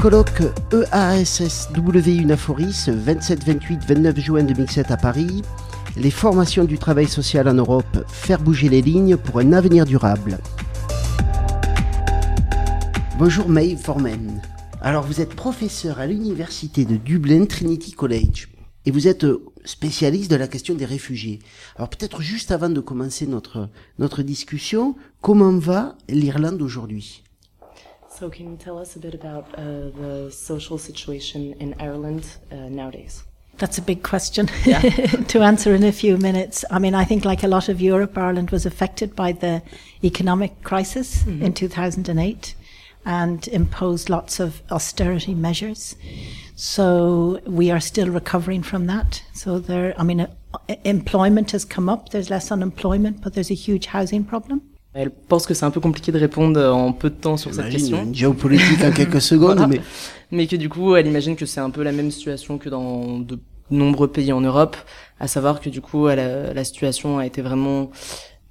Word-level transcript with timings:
colloque 0.00 0.42
EASSW 0.72 2.20
Unaforis, 2.22 2.88
27, 2.88 3.44
28, 3.44 3.84
29 3.84 4.20
juin 4.20 4.44
2007 4.44 4.92
à 4.92 4.96
Paris. 4.96 5.42
Les 5.96 6.12
formations 6.12 6.64
du 6.64 6.78
travail 6.78 7.08
social 7.08 7.48
en 7.48 7.54
Europe, 7.54 8.04
faire 8.06 8.40
bouger 8.40 8.68
les 8.68 8.80
lignes 8.80 9.16
pour 9.16 9.40
un 9.40 9.52
avenir 9.52 9.86
durable. 9.86 10.38
Bonjour 13.18 13.48
Maeve 13.48 13.78
Forman. 13.78 14.40
Alors 14.80 15.04
vous 15.04 15.20
êtes 15.20 15.34
professeur 15.34 15.98
à 15.98 16.06
l'université 16.06 16.84
de 16.84 16.96
Dublin 16.96 17.46
Trinity 17.46 17.90
College 17.90 18.48
et 18.86 18.92
vous 18.92 19.08
êtes 19.08 19.24
euh, 19.24 19.44
spécialiste 19.64 20.30
de 20.30 20.36
la 20.36 20.46
question 20.46 20.76
des 20.76 20.84
réfugiés. 20.84 21.40
Alors 21.74 21.90
peut-être 21.90 22.22
juste 22.22 22.52
avant 22.52 22.70
de 22.70 22.80
commencer 22.80 23.26
notre, 23.26 23.68
notre 23.98 24.22
discussion, 24.22 24.94
comment 25.20 25.58
va 25.58 25.96
l'Irlande 26.08 26.62
aujourd'hui? 26.62 27.24
So, 28.18 28.28
can 28.28 28.50
you 28.50 28.56
tell 28.56 28.78
us 28.80 28.96
a 28.96 28.98
bit 28.98 29.14
about 29.14 29.46
uh, 29.54 29.90
the 29.94 30.28
social 30.32 30.76
situation 30.76 31.52
in 31.60 31.76
Ireland 31.78 32.26
uh, 32.50 32.56
nowadays? 32.56 33.22
That's 33.58 33.78
a 33.78 33.82
big 33.82 34.02
question 34.02 34.46
to 35.28 35.40
answer 35.40 35.72
in 35.72 35.84
a 35.84 35.92
few 35.92 36.16
minutes. 36.16 36.64
I 36.68 36.80
mean, 36.80 36.96
I 36.96 37.04
think 37.04 37.24
like 37.24 37.44
a 37.44 37.46
lot 37.46 37.68
of 37.68 37.80
Europe, 37.80 38.18
Ireland 38.18 38.50
was 38.50 38.66
affected 38.66 39.14
by 39.14 39.30
the 39.30 39.62
economic 40.02 40.64
crisis 40.64 41.24
in 41.26 41.52
2008 41.52 42.56
and 43.04 43.46
imposed 43.46 44.10
lots 44.10 44.40
of 44.40 44.62
austerity 44.72 45.34
measures. 45.34 45.94
So 46.56 47.40
we 47.46 47.70
are 47.70 47.80
still 47.80 48.10
recovering 48.10 48.64
from 48.64 48.86
that. 48.86 49.22
So 49.32 49.60
there, 49.60 49.94
I 49.96 50.02
mean, 50.02 50.22
uh, 50.22 50.28
employment 50.84 51.52
has 51.52 51.64
come 51.64 51.88
up. 51.88 52.08
There's 52.08 52.30
less 52.30 52.50
unemployment, 52.50 53.22
but 53.22 53.34
there's 53.34 53.52
a 53.52 53.54
huge 53.54 53.86
housing 53.86 54.24
problem. 54.24 54.62
Elle 55.00 55.10
pense 55.10 55.46
que 55.46 55.54
c'est 55.54 55.64
un 55.64 55.70
peu 55.70 55.80
compliqué 55.80 56.10
de 56.10 56.18
répondre 56.18 56.60
en 56.60 56.92
peu 56.92 57.08
de 57.08 57.14
temps 57.14 57.36
sur 57.36 57.54
cette 57.54 57.70
question, 57.70 58.02
une 58.02 58.14
géopolitique 58.14 58.82
en 58.82 58.90
quelques 58.90 59.20
secondes, 59.32 59.58
Voilà. 59.58 59.68
mais 59.68 59.80
mais 60.32 60.46
que 60.48 60.56
du 60.56 60.68
coup, 60.68 60.96
elle 60.96 61.06
imagine 61.06 61.36
que 61.36 61.46
c'est 61.46 61.60
un 61.60 61.70
peu 61.70 61.82
la 61.84 61.92
même 61.92 62.10
situation 62.10 62.58
que 62.58 62.68
dans 62.68 63.18
de 63.20 63.38
nombreux 63.70 64.08
pays 64.08 64.32
en 64.32 64.40
Europe, 64.40 64.76
à 65.20 65.28
savoir 65.28 65.60
que 65.60 65.68
du 65.70 65.80
coup, 65.80 66.08
elle 66.08 66.52
la 66.52 66.64
situation 66.64 67.18
a 67.18 67.26
été 67.26 67.42
vraiment 67.42 67.90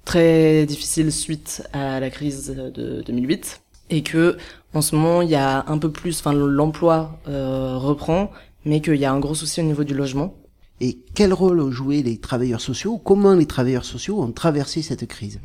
très 0.06 0.64
difficile 0.64 1.12
suite 1.12 1.62
à 1.74 2.00
la 2.00 2.08
crise 2.08 2.54
de 2.74 3.02
2008 3.02 3.60
et 3.90 4.02
que 4.02 4.38
en 4.74 4.80
ce 4.80 4.96
moment, 4.96 5.20
il 5.22 5.28
y 5.30 5.34
a 5.34 5.64
un 5.68 5.78
peu 5.78 5.90
plus, 5.90 6.18
enfin, 6.20 6.32
l'emploi 6.32 7.18
euh, 7.28 7.76
reprend, 7.76 8.30
mais 8.64 8.80
qu'il 8.80 8.96
y 8.96 9.04
a 9.04 9.12
un 9.12 9.18
gros 9.20 9.34
souci 9.34 9.60
au 9.60 9.64
niveau 9.64 9.84
du 9.84 9.94
logement. 9.94 10.34
et 10.80 10.98
quel 11.14 11.32
rôle 11.34 11.60
ont 11.60 11.70
joué 11.70 12.02
les 12.02 12.18
travailleurs 12.18 12.60
sociaux 12.60 12.96
Comment 12.98 13.34
les 13.34 13.46
travailleurs 13.46 13.84
sociaux 13.84 14.20
ont 14.22 14.30
traversé 14.32 14.80
cette 14.82 15.06
crise? 15.06 15.40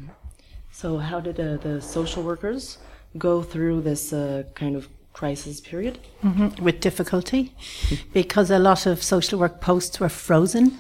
So, 0.76 0.98
how 0.98 1.20
did 1.20 1.40
uh, 1.40 1.58
the 1.58 1.80
social 1.82 2.24
workers 2.24 2.80
go 3.16 3.44
through 3.44 3.82
this 3.82 4.12
uh, 4.12 4.44
kind 4.56 4.76
of 4.76 4.90
crisis 5.14 5.62
period? 5.62 6.00
hmm 6.22 6.48
with 6.60 6.80
difficulty 6.80 7.54
because 8.14 8.50
a 8.50 8.58
lot 8.58 8.86
of 8.88 9.04
social 9.04 9.40
work 9.40 9.62
posts 9.62 10.00
were 10.00 10.10
frozen. 10.10 10.80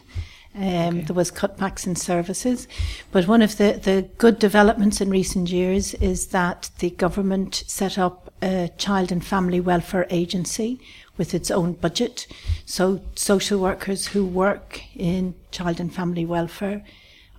Um, 0.55 1.03
There 1.05 1.15
was 1.15 1.31
cutbacks 1.31 1.87
in 1.87 1.95
services, 1.95 2.67
but 3.11 3.27
one 3.27 3.41
of 3.43 3.57
the, 3.57 3.79
the 3.83 4.07
good 4.17 4.39
developments 4.39 5.01
in 5.01 5.09
recent 5.09 5.49
years 5.49 5.93
is 5.95 6.27
that 6.27 6.69
the 6.79 6.89
government 6.89 7.63
set 7.67 7.97
up 7.97 8.31
a 8.41 8.69
child 8.77 9.11
and 9.11 9.23
family 9.23 9.59
welfare 9.59 10.05
agency 10.09 10.79
with 11.17 11.33
its 11.33 11.51
own 11.51 11.73
budget. 11.73 12.27
So 12.65 12.99
social 13.15 13.59
workers 13.59 14.07
who 14.07 14.25
work 14.25 14.81
in 14.95 15.33
child 15.51 15.79
and 15.79 15.93
family 15.93 16.25
welfare 16.25 16.83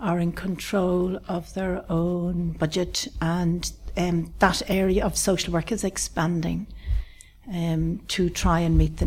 are 0.05 0.21
in 0.21 0.33
control 0.33 1.19
of 1.29 1.53
their 1.55 1.83
own 1.89 2.55
budget, 2.59 3.09
and 3.21 3.73
um, 3.97 4.33
that 4.39 4.63
area 4.69 5.05
of 5.05 5.17
social 5.17 5.53
work 5.53 5.73
is 5.73 5.83
expanding 5.83 6.67
um, 7.53 8.01
to 8.09 8.29
try 8.29 8.61
and 8.61 8.77
meet 8.77 8.99
the. 8.99 9.07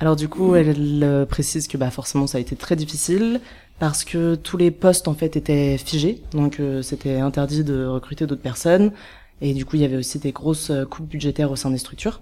Alors 0.00 0.16
du 0.16 0.28
coup, 0.28 0.56
elle 0.56 1.26
précise 1.28 1.68
que 1.68 1.76
bah 1.76 1.90
forcément 1.90 2.26
ça 2.26 2.38
a 2.38 2.40
été 2.40 2.56
très 2.56 2.76
difficile 2.76 3.40
parce 3.78 4.04
que 4.04 4.34
tous 4.34 4.56
les 4.56 4.70
postes 4.70 5.08
en 5.08 5.14
fait 5.14 5.36
étaient 5.36 5.78
figés, 5.78 6.22
donc 6.32 6.60
euh, 6.60 6.82
c'était 6.82 7.18
interdit 7.18 7.64
de 7.64 7.84
recruter 7.84 8.26
d'autres 8.26 8.42
personnes 8.42 8.92
et 9.40 9.54
du 9.54 9.64
coup 9.64 9.76
il 9.76 9.82
y 9.82 9.84
avait 9.84 9.96
aussi 9.96 10.18
des 10.18 10.32
grosses 10.32 10.70
euh, 10.70 10.84
coupes 10.84 11.08
budgétaires 11.08 11.50
au 11.50 11.56
sein 11.56 11.70
des 11.70 11.78
structures. 11.78 12.20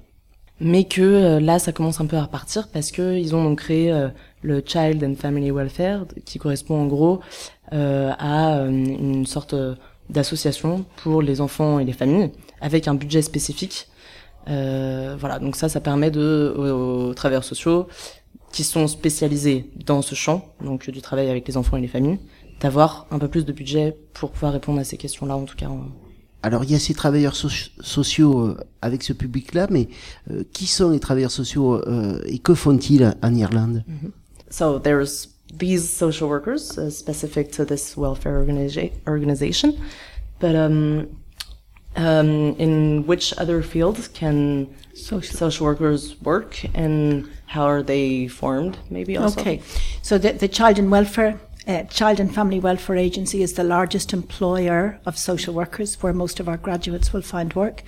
Mais 0.60 0.84
que 0.84 1.00
euh, 1.00 1.41
là 1.41 1.59
ça 1.59 1.72
commence 1.72 2.00
un 2.00 2.06
peu 2.06 2.16
à 2.16 2.22
repartir 2.22 2.69
parce 2.69 2.91
que 2.91 3.19
ils 3.19 3.34
ont 3.34 3.44
donc 3.44 3.59
créé 3.59 3.93
le 4.43 4.62
Child 4.65 5.03
and 5.05 5.15
Family 5.17 5.51
Welfare 5.51 6.06
qui 6.25 6.39
correspond 6.39 6.81
en 6.83 6.87
gros 6.87 7.21
euh, 7.73 8.12
à 8.19 8.59
euh, 8.59 8.69
une 8.71 9.27
sorte 9.27 9.55
euh, 9.55 9.75
d'association 10.09 10.84
pour 11.03 11.23
les 11.23 11.41
enfants 11.41 11.78
et 11.78 11.84
les 11.84 11.93
familles 11.93 12.31
avec 12.61 12.89
un 12.89 12.95
budget 12.95 13.23
spécifique. 13.23 13.87
Euh, 14.49 15.17
voilà, 15.19 15.39
donc 15.39 15.56
ça, 15.56 15.69
ça 15.69 15.81
permet 15.81 16.11
de, 16.11 16.55
aux, 16.56 17.09
aux 17.11 17.15
travailleurs 17.15 17.45
sociaux 17.45 17.87
qui 18.53 18.65
sont 18.65 18.89
spécialisés 18.89 19.71
dans 19.87 20.03
ce 20.03 20.15
champ, 20.15 20.45
donc 20.65 20.91
du 20.91 21.01
travail 21.03 21.28
avec 21.28 21.47
les 21.47 21.57
enfants 21.57 21.77
et 21.77 21.81
les 21.81 21.87
familles, 21.89 22.19
d'avoir 22.61 23.07
un 23.11 23.19
peu 23.19 23.28
plus 23.28 23.45
de 23.45 23.53
budget 23.53 23.97
pour 24.15 24.31
pouvoir 24.33 24.53
répondre 24.53 24.81
à 24.81 24.84
ces 24.84 24.97
questions-là, 24.97 25.37
en 25.37 25.45
tout 25.45 25.57
cas. 25.57 25.69
en- 25.69 25.87
Alors 26.43 26.65
il 26.65 26.71
y 26.72 26.75
a 26.75 26.78
ces 26.81 26.95
travailleurs 26.95 27.34
soci- 27.34 27.71
sociaux 27.81 28.41
euh, 28.41 28.57
avec 28.83 29.03
ce 29.05 29.12
public-là, 29.12 29.69
mais 29.71 29.89
euh, 30.31 30.43
qui 30.53 30.67
sont 30.67 30.91
les 30.91 30.99
travailleurs 31.01 31.31
sociaux 31.31 31.75
euh, 31.87 32.21
et 32.27 32.39
que 32.41 32.55
font-ils 32.55 33.15
en 33.22 33.34
Irlande? 33.34 33.84
So 34.50 34.78
there's 34.78 35.28
these 35.53 35.88
social 35.88 36.28
workers 36.28 36.77
uh, 36.77 36.91
specific 36.91 37.53
to 37.53 37.65
this 37.65 37.97
welfare 37.97 38.44
organiza- 38.44 38.93
organization, 39.06 39.81
but 40.38 40.55
um, 40.55 41.16
um, 41.97 42.55
in 42.56 43.06
which 43.06 43.37
other 43.39 43.62
fields 43.62 44.09
can 44.09 44.75
Social. 44.94 45.37
social 45.37 45.66
workers 45.66 46.21
work, 46.21 46.62
and 46.75 47.28
how 47.47 47.65
are 47.65 47.83
they 47.83 48.28
formed? 48.28 48.78
Maybe 48.91 49.16
also. 49.16 49.41
Okay, 49.41 49.62
so 50.03 50.19
the, 50.19 50.33
the 50.33 50.49
Child 50.49 50.78
and 50.78 50.91
Welfare, 50.91 51.41
uh, 51.66 51.84
Child 51.84 52.21
and 52.21 52.34
Family 52.34 52.60
Welfare 52.60 52.97
Agency 52.97 53.43
is 53.43 53.55
the 53.55 53.65
largest 53.65 54.12
employer 54.12 55.00
of 55.06 55.16
social 55.19 55.55
workers, 55.55 56.03
where 56.03 56.12
most 56.12 56.39
of 56.41 56.49
our 56.49 56.56
graduates 56.56 57.12
will 57.12 57.22
find 57.22 57.55
work. 57.55 57.83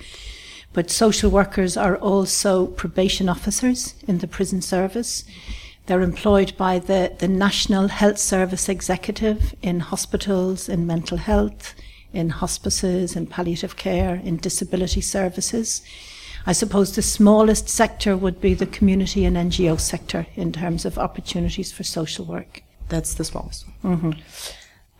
But 0.73 0.89
social 0.89 1.29
workers 1.29 1.77
are 1.77 1.97
also 1.97 2.67
probation 2.67 3.29
officers 3.29 3.93
in 4.07 4.17
the 4.17 4.27
prison 4.27 4.61
service. 4.61 5.23
They're 5.85 6.01
employed 6.01 6.55
by 6.57 6.79
the, 6.79 7.13
the 7.17 7.27
National 7.27 7.89
Health 7.89 8.17
Service 8.17 8.69
Executive 8.69 9.53
in 9.61 9.81
hospitals, 9.81 10.69
in 10.69 10.87
mental 10.87 11.17
health, 11.17 11.75
in 12.13 12.29
hospices, 12.29 13.15
in 13.15 13.27
palliative 13.27 13.75
care, 13.75 14.21
in 14.23 14.37
disability 14.37 15.01
services. 15.01 15.81
I 16.45 16.53
suppose 16.53 16.95
the 16.95 17.01
smallest 17.01 17.67
sector 17.67 18.15
would 18.15 18.39
be 18.39 18.53
the 18.53 18.65
community 18.65 19.25
and 19.25 19.35
NGO 19.35 19.79
sector 19.79 20.25
in 20.35 20.51
terms 20.51 20.85
of 20.85 20.97
opportunities 20.97 21.71
for 21.71 21.83
social 21.83 22.25
work. 22.25 22.63
That's 22.89 23.15
the 23.15 23.23
smallest. 23.23 23.65
Mm-hmm. 23.83 24.13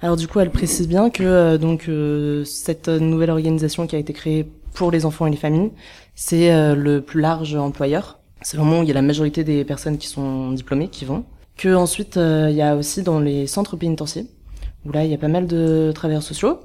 Alors 0.02 0.18
du 0.18 0.28
coup, 0.28 0.40
elle 0.42 0.52
précise 0.52 0.88
bien 0.90 1.10
que 1.10 1.24
euh, 1.24 1.58
donc 1.58 1.88
euh, 1.88 2.44
cette 2.44 2.90
nouvelle 2.90 3.30
organisation 3.30 3.88
qui 3.88 3.96
a 3.96 4.00
été 4.00 4.12
créée 4.12 4.46
pour 4.74 4.92
les 4.92 5.06
enfants 5.06 5.28
et 5.28 5.32
les 5.32 5.38
familles, 5.38 5.72
c'est 6.14 6.52
euh, 6.52 6.76
le 6.76 7.02
plus 7.02 7.22
large 7.22 7.56
employeur. 7.56 8.20
C'est 8.44 8.58
vraiment 8.58 8.80
où 8.80 8.84
il 8.84 8.88
y 8.88 8.92
a 8.92 8.96
la 8.96 9.02
majorité 9.02 9.44
des 9.44 9.64
personnes 9.66 9.98
qui 9.98 10.08
sont 10.08 10.52
diplômées 10.52 10.90
qui 10.90 11.06
vont. 11.06 11.26
Que 11.58 11.74
ensuite, 11.76 12.18
euh, 12.18 12.48
il 12.50 12.56
y 12.56 12.62
a 12.62 12.76
aussi 12.76 13.04
dans 13.04 13.20
les 13.20 13.48
centres 13.48 13.78
pénitentiaires 13.78 14.26
où 14.86 14.92
là, 14.92 15.06
il 15.06 15.12
y 15.12 15.14
a 15.14 15.18
pas 15.18 15.28
mal 15.28 15.48
de 15.48 15.92
travailleurs 15.94 16.24
sociaux. 16.24 16.60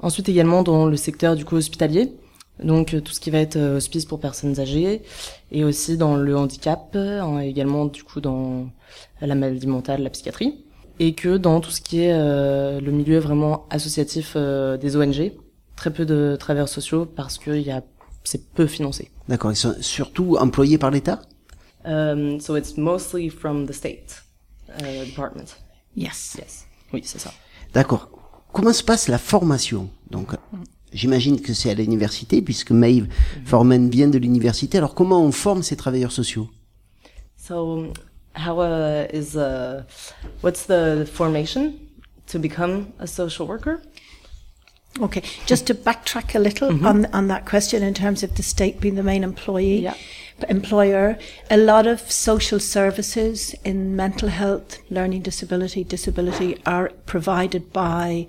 Ensuite 0.00 0.28
également 0.28 0.62
dans 0.62 0.86
le 0.86 0.96
secteur 0.96 1.36
du 1.36 1.44
coup 1.44 1.56
hospitalier, 1.56 2.12
donc 2.62 2.94
euh, 2.94 3.00
tout 3.00 3.12
ce 3.12 3.20
qui 3.20 3.30
va 3.30 3.38
être 3.38 3.56
euh, 3.56 3.76
hospice 3.76 4.04
pour 4.04 4.20
personnes 4.20 4.58
âgées, 4.58 5.02
et 5.50 5.64
aussi 5.64 5.96
dans 5.96 6.16
le 6.16 6.36
handicap, 6.36 6.90
euh, 6.94 7.38
également 7.38 7.86
du 7.86 8.02
coup 8.02 8.20
dans 8.20 8.66
la 9.20 9.34
maladie 9.34 9.66
mentale, 9.66 10.02
la 10.02 10.10
psychiatrie, 10.10 10.64
et 10.98 11.14
que 11.14 11.36
dans 11.36 11.60
tout 11.60 11.70
ce 11.70 11.80
qui 11.80 12.00
est 12.00 12.12
le 12.12 12.90
milieu 12.90 13.18
vraiment 13.18 13.66
associatif 13.70 14.36
des 14.36 14.96
ONG, 14.96 15.32
très 15.74 15.90
peu 15.90 16.04
de 16.04 16.36
travailleurs 16.38 16.68
sociaux 16.68 17.06
parce 17.06 17.38
que 17.38 17.50
il 17.50 17.62
y 17.62 17.70
a 17.70 17.82
c'est 18.24 18.52
peu 18.52 18.66
financé. 18.66 19.10
D'accord, 19.28 19.52
ils 19.52 19.56
sont 19.56 19.74
surtout 19.80 20.36
employés 20.36 20.78
par 20.78 20.90
l'État? 20.90 21.22
Um, 21.84 22.40
so 22.40 22.56
it's 22.56 22.76
mostly 22.76 23.28
from 23.28 23.66
the 23.66 23.72
state 23.72 24.22
uh, 24.80 25.04
department. 25.04 25.56
Yes. 25.96 26.36
Yes. 26.38 26.66
Oui, 26.92 27.02
c'est 27.04 27.18
ça. 27.18 27.32
D'accord. 27.74 28.08
Comment 28.52 28.72
se 28.72 28.82
passe 28.84 29.08
la 29.08 29.18
formation 29.18 29.88
Donc, 30.10 30.32
j'imagine 30.92 31.40
que 31.40 31.54
c'est 31.54 31.70
à 31.70 31.74
l'université, 31.74 32.42
puisque 32.42 32.70
Maeve 32.70 33.08
Forman 33.46 33.88
vient 33.88 34.08
de 34.08 34.18
l'université. 34.18 34.78
Alors, 34.78 34.94
comment 34.94 35.22
on 35.22 35.32
forme 35.32 35.62
ces 35.62 35.76
travailleurs 35.76 36.12
sociaux? 36.12 36.48
So, 37.36 37.92
how 38.36 38.60
uh, 38.60 39.06
is 39.12 39.36
uh, 39.36 39.82
what's 40.42 40.66
the 40.66 41.04
formation 41.06 41.72
to 42.30 42.38
become 42.38 42.86
a 42.98 43.06
social 43.06 43.48
worker? 43.48 43.80
Okay, 45.00 45.22
just 45.46 45.66
to 45.68 45.74
backtrack 45.74 46.34
a 46.34 46.38
little 46.38 46.68
on 46.86 47.06
on 47.14 47.28
that 47.28 47.46
question 47.46 47.82
in 47.82 47.94
terms 47.94 48.22
of 48.22 48.34
the 48.36 48.42
state 48.42 48.80
being 48.80 48.94
the 48.94 49.02
main 49.02 49.24
employee, 49.24 49.80
Yeah. 49.80 49.94
employer, 50.48 51.16
a 51.50 51.56
lot 51.56 51.86
of 51.86 52.00
social 52.12 52.60
services 52.60 53.54
in 53.64 53.96
mental 53.96 54.28
health, 54.28 54.78
learning 54.90 55.22
disability, 55.22 55.82
disability 55.84 56.58
are 56.66 56.90
provided 57.06 57.72
by 57.72 58.26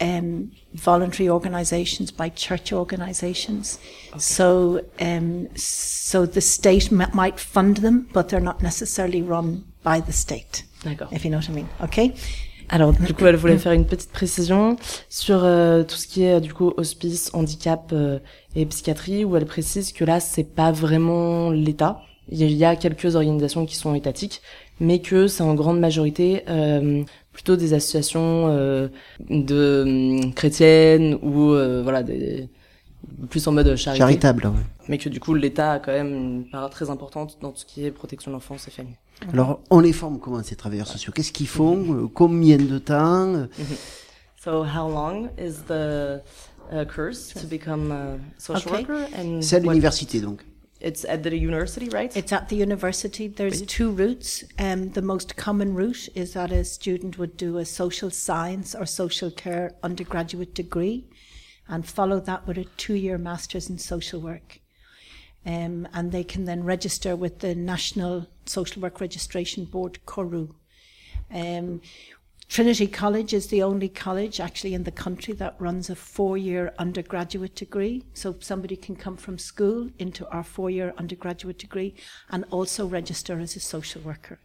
um, 0.00 0.50
voluntary 0.74 1.28
organizations, 1.28 2.10
by 2.10 2.28
church 2.28 2.72
organizations. 2.72 3.78
So, 4.18 4.84
um, 5.00 5.48
so 5.56 6.26
the 6.26 6.40
state 6.40 6.92
m- 6.92 7.08
might 7.14 7.38
fund 7.40 7.78
them, 7.78 8.08
but 8.12 8.28
they're 8.28 8.40
not 8.40 8.60
necessarily 8.60 9.22
run 9.22 9.64
by 9.84 10.00
the 10.00 10.12
state, 10.12 10.64
D'accord. 10.82 11.12
if 11.12 11.24
you 11.24 11.30
know 11.30 11.38
what 11.38 11.48
I 11.48 11.52
mean. 11.52 11.68
Okay? 11.80 12.14
Alors, 12.68 12.92
du 12.92 13.14
coup, 13.14 13.26
elle 13.26 13.36
voulait 13.36 13.58
faire 13.58 13.72
une 13.72 13.86
petite 13.86 14.10
précision 14.10 14.76
sur 15.08 15.44
euh, 15.44 15.82
tout 15.82 15.96
ce 15.96 16.06
qui 16.06 16.24
est 16.24 16.40
du 16.40 16.52
coup 16.54 16.72
hospice, 16.76 17.30
handicap 17.34 17.90
euh, 17.92 18.18
et 18.56 18.64
psychiatrie, 18.66 19.24
où 19.24 19.36
elle 19.36 19.46
précise 19.46 19.92
que 19.92 20.04
là, 20.04 20.20
c'est 20.20 20.54
pas 20.54 20.72
vraiment 20.72 21.50
l'État. 21.50 22.00
Il 22.30 22.52
y 22.52 22.64
a 22.64 22.74
quelques 22.74 23.16
organisations 23.16 23.66
qui 23.66 23.76
sont 23.76 23.94
étatiques, 23.94 24.40
mais 24.80 25.00
que 25.00 25.26
c'est 25.26 25.42
en 25.42 25.54
grande 25.54 25.78
majorité 25.78 26.42
euh, 26.48 27.02
plutôt 27.32 27.56
des 27.56 27.74
associations 27.74 28.48
euh, 28.48 28.88
de 29.28 30.22
hum, 30.22 30.34
chrétiennes 30.34 31.18
ou 31.22 31.50
euh, 31.52 31.82
voilà 31.82 32.02
des 32.02 32.48
plus 33.30 33.46
en 33.46 33.52
mode 33.52 33.74
charité, 33.76 33.98
Charitable, 34.00 34.46
ouais. 34.46 34.52
mais 34.88 34.98
que 34.98 35.08
du 35.08 35.20
coup 35.20 35.34
l'État 35.34 35.72
a 35.72 35.78
quand 35.78 35.92
même 35.92 36.14
une 36.14 36.50
part 36.50 36.68
très 36.70 36.90
importante 36.90 37.38
dans 37.40 37.50
tout 37.52 37.58
ce 37.58 37.64
qui 37.64 37.84
est 37.84 37.90
protection 37.90 38.30
de 38.30 38.34
l'enfance 38.36 38.68
et 38.68 38.70
famille. 38.70 38.96
Alors, 39.32 39.60
on 39.70 39.80
les 39.80 39.92
forme 39.92 40.18
comment 40.18 40.42
ces 40.42 40.56
travailleurs 40.56 40.88
sociaux? 40.88 41.12
Qu'est-ce 41.14 41.32
qu'ils 41.32 41.46
font? 41.48 41.94
Euh, 41.94 42.08
Combien 42.12 42.56
de 42.58 42.78
temps? 42.78 43.34
Euh, 43.34 43.46
So 44.44 44.62
how 44.62 44.86
long 44.90 45.30
is 45.38 45.62
the 45.68 46.20
uh, 46.70 46.84
course 46.84 47.32
to 47.32 47.46
become 47.46 47.90
a 47.90 48.18
social 48.38 48.74
Okay. 48.74 48.84
worker? 48.86 49.06
And 49.16 49.40
C'est 49.40 49.56
à 49.56 49.60
l'université, 49.60 50.20
donc. 50.20 50.42
It's 50.82 51.06
at 51.06 51.18
the 51.22 51.32
university, 51.32 51.88
right? 51.88 52.14
It's 52.14 52.30
at 52.30 52.48
the 52.50 52.56
university. 52.56 53.30
There's 53.30 53.62
two 53.62 53.90
routes. 53.90 54.44
Um, 54.58 54.90
the 54.90 55.00
most 55.00 55.34
common 55.36 55.74
route 55.74 56.10
is 56.14 56.32
that 56.34 56.52
a 56.52 56.62
student 56.62 57.16
would 57.16 57.38
do 57.38 57.56
a 57.56 57.64
social 57.64 58.10
science 58.10 58.76
or 58.78 58.84
social 58.86 59.30
care 59.30 59.70
undergraduate 59.82 60.52
degree 60.54 61.06
and 61.68 61.86
follow 61.86 62.20
that 62.20 62.46
with 62.46 62.58
a 62.58 62.64
two 62.76 62.94
year 62.94 63.18
master's 63.18 63.70
in 63.70 63.78
social 63.78 64.20
work. 64.20 64.60
Um, 65.46 65.86
and 65.92 66.10
they 66.10 66.24
can 66.24 66.46
then 66.46 66.64
register 66.64 67.14
with 67.14 67.40
the 67.40 67.54
National 67.54 68.26
Social 68.46 68.80
Work 68.80 69.00
Registration 69.00 69.66
Board, 69.66 69.98
CORU. 70.06 70.54
Um, 71.30 71.82
Trinity 72.48 72.86
College 72.86 73.32
is 73.34 73.48
the 73.48 73.62
only 73.62 73.88
college 73.88 74.38
actually 74.38 74.74
in 74.74 74.84
the 74.84 74.92
country 74.92 75.34
that 75.34 75.56
runs 75.58 75.90
a 75.90 75.96
four 75.96 76.36
year 76.36 76.72
undergraduate 76.78 77.54
degree. 77.54 78.04
So 78.14 78.36
somebody 78.40 78.76
can 78.76 78.96
come 78.96 79.16
from 79.16 79.38
school 79.38 79.90
into 79.98 80.28
our 80.28 80.44
four 80.44 80.70
year 80.70 80.94
undergraduate 80.96 81.58
degree 81.58 81.94
and 82.30 82.44
also 82.50 82.86
register 82.86 83.38
as 83.38 83.56
a 83.56 83.60
social 83.60 84.02
worker. 84.02 84.38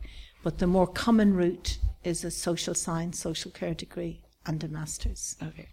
But 0.44 0.60
the 0.60 0.68
more 0.68 0.88
common 0.88 1.34
route 1.36 1.78
is 2.04 2.24
a 2.24 2.32
social 2.32 2.74
science, 2.74 3.20
social 3.20 3.52
care 3.52 3.74
degree 3.74 4.22
and 4.46 4.64
a 4.64 4.68
master's. 4.68 5.36
Ok. 5.42 5.68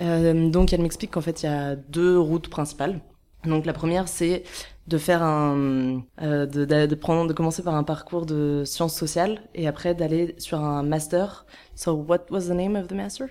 Euh, 0.00 0.48
donc 0.50 0.72
elle 0.72 0.82
m'explique 0.82 1.12
qu'en 1.12 1.20
fait 1.20 1.42
il 1.42 1.46
y 1.46 1.48
a 1.48 1.76
deux 1.76 2.18
routes 2.18 2.48
principales. 2.48 3.00
Donc 3.44 3.66
la 3.66 3.72
première 3.72 4.08
c'est 4.08 4.42
de 4.86 4.98
faire 4.98 5.22
un, 5.22 6.02
euh, 6.20 6.46
de, 6.46 6.64
de, 6.64 6.86
de 6.86 6.94
prendre, 6.94 7.28
de 7.28 7.32
commencer 7.32 7.62
par 7.62 7.74
un 7.74 7.84
parcours 7.84 8.26
de 8.26 8.64
sciences 8.64 8.96
sociales 8.96 9.42
et 9.54 9.66
après 9.66 9.94
d'aller 9.94 10.34
sur 10.38 10.60
un 10.60 10.82
master. 10.82 11.46
So 11.74 11.92
what 11.92 12.26
was 12.30 12.48
the 12.48 12.54
name 12.54 12.76
of 12.76 12.88
the 12.88 12.92
master? 12.92 13.28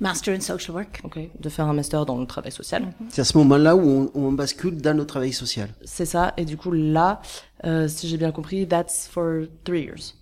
Master 0.00 0.34
in 0.34 0.40
social 0.40 0.74
work. 0.74 1.00
Ok. 1.04 1.18
De 1.38 1.48
faire 1.50 1.66
un 1.66 1.74
master 1.74 2.06
dans 2.06 2.18
le 2.18 2.26
travail 2.26 2.52
social. 2.52 2.84
C'est 3.10 3.20
à 3.20 3.24
ce 3.24 3.36
moment-là 3.38 3.76
où 3.76 3.82
on, 3.82 4.10
où 4.14 4.26
on 4.26 4.32
bascule 4.32 4.80
dans 4.80 4.96
le 4.96 5.04
travail 5.06 5.32
social. 5.32 5.68
C'est 5.84 6.06
ça. 6.06 6.32
Et 6.38 6.44
du 6.46 6.56
coup 6.56 6.72
là, 6.72 7.20
euh, 7.64 7.86
si 7.88 8.08
j'ai 8.08 8.16
bien 8.16 8.32
compris, 8.32 8.66
that's 8.66 9.06
for 9.06 9.42
three 9.64 9.82
years. 9.84 10.14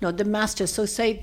No, 0.00 0.10
the 0.10 0.26
master. 0.26 0.66
So 0.66 0.86
say 0.86 1.20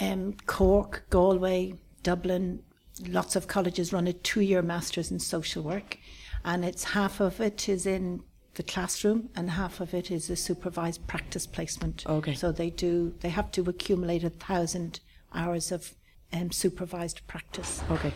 um, 0.00 0.32
Cork, 0.46 1.04
Galway, 1.10 1.74
Dublin, 2.04 2.58
lots 3.06 3.36
of 3.36 3.46
colleges 3.46 3.92
run 3.92 4.06
a 4.06 4.12
two-year 4.12 4.62
master's 4.62 5.10
in 5.10 5.18
social 5.18 5.62
work, 5.62 5.98
and 6.44 6.64
it's 6.64 6.84
half 6.84 7.20
of 7.20 7.40
it 7.40 7.68
is 7.68 7.86
in 7.86 8.20
the 8.54 8.62
classroom 8.62 9.28
and 9.36 9.50
half 9.50 9.80
of 9.80 9.94
it 9.94 10.10
is 10.10 10.30
a 10.30 10.36
supervised 10.36 11.06
practice 11.06 11.46
placement. 11.46 12.04
Okay. 12.06 12.34
So 12.34 12.52
they 12.52 12.70
do. 12.70 13.14
They 13.20 13.30
have 13.30 13.50
to 13.52 13.62
accumulate 13.68 14.24
a 14.24 14.30
thousand 14.30 15.00
hours 15.34 15.70
of 15.72 15.94
um, 16.32 16.50
supervised 16.50 17.20
practice. 17.26 17.82
Ok. 17.90 18.12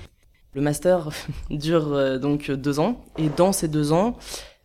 Le 0.54 0.60
master 0.60 1.10
dure 1.50 1.92
euh, 1.92 2.18
donc 2.18 2.50
deux 2.50 2.78
ans 2.78 3.04
et 3.16 3.28
dans 3.30 3.52
ces 3.52 3.68
deux 3.68 3.92
ans, 3.92 4.18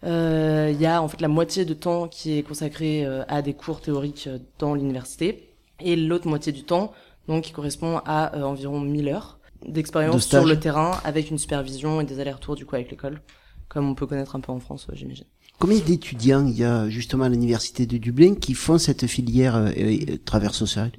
euh, 0.04 0.70
il 0.74 0.81
y 0.81 0.86
a 0.86 1.02
en 1.02 1.08
fait 1.08 1.22
la 1.22 1.28
moitié 1.28 1.63
de 1.63 1.74
temps 1.74 2.08
qui 2.08 2.38
est 2.38 2.44
consacré 2.44 3.06
euh, 3.06 3.24
à 3.28 3.42
des 3.42 3.54
cours 3.54 3.81
théoriques 3.81 4.28
euh, 4.28 4.40
dans 4.60 4.75
l'université 4.75 5.54
et 5.80 5.96
l'autre 5.96 6.28
moitié 6.28 6.52
du 6.52 6.63
temps 6.63 6.92
donc 7.28 7.44
qui 7.44 7.52
correspond 7.52 8.02
à 8.06 8.36
euh, 8.36 8.44
environ 8.44 8.80
1000 8.80 9.10
heures 9.10 9.37
d'expérience 9.65 10.24
stage. 10.24 10.42
sur 10.42 10.48
le 10.48 10.59
terrain 10.59 11.00
avec 11.04 11.31
une 11.31 11.38
supervision 11.38 12.01
et 12.01 12.06
des 12.06 12.19
allers-retours 12.19 12.56
du 12.56 12.65
coup 12.65 12.75
avec 12.75 12.92
l'école 12.92 13.21
comme 13.68 13.89
on 13.89 13.95
peut 13.95 14.06
connaître 14.06 14.36
un 14.36 14.39
peu 14.39 14.51
en 14.51 14.59
France 14.59 14.88
euh, 14.89 14.95
j'imagine. 14.95 15.25
Combien 15.59 15.80
d'étudiants 15.80 16.45
il 16.45 16.57
y 16.57 16.63
a 16.63 16.88
justement 16.89 17.25
à 17.25 17.30
l'université 17.30 17.86
de 17.88 17.98
Dublin 17.98 18.36
qui 18.36 18.54
font 18.54 18.77
cette 18.77 19.07
filière 19.07 19.56
euh, 19.56 19.71
euh, 19.77 20.18
travers 20.25 20.54
social 20.54 20.92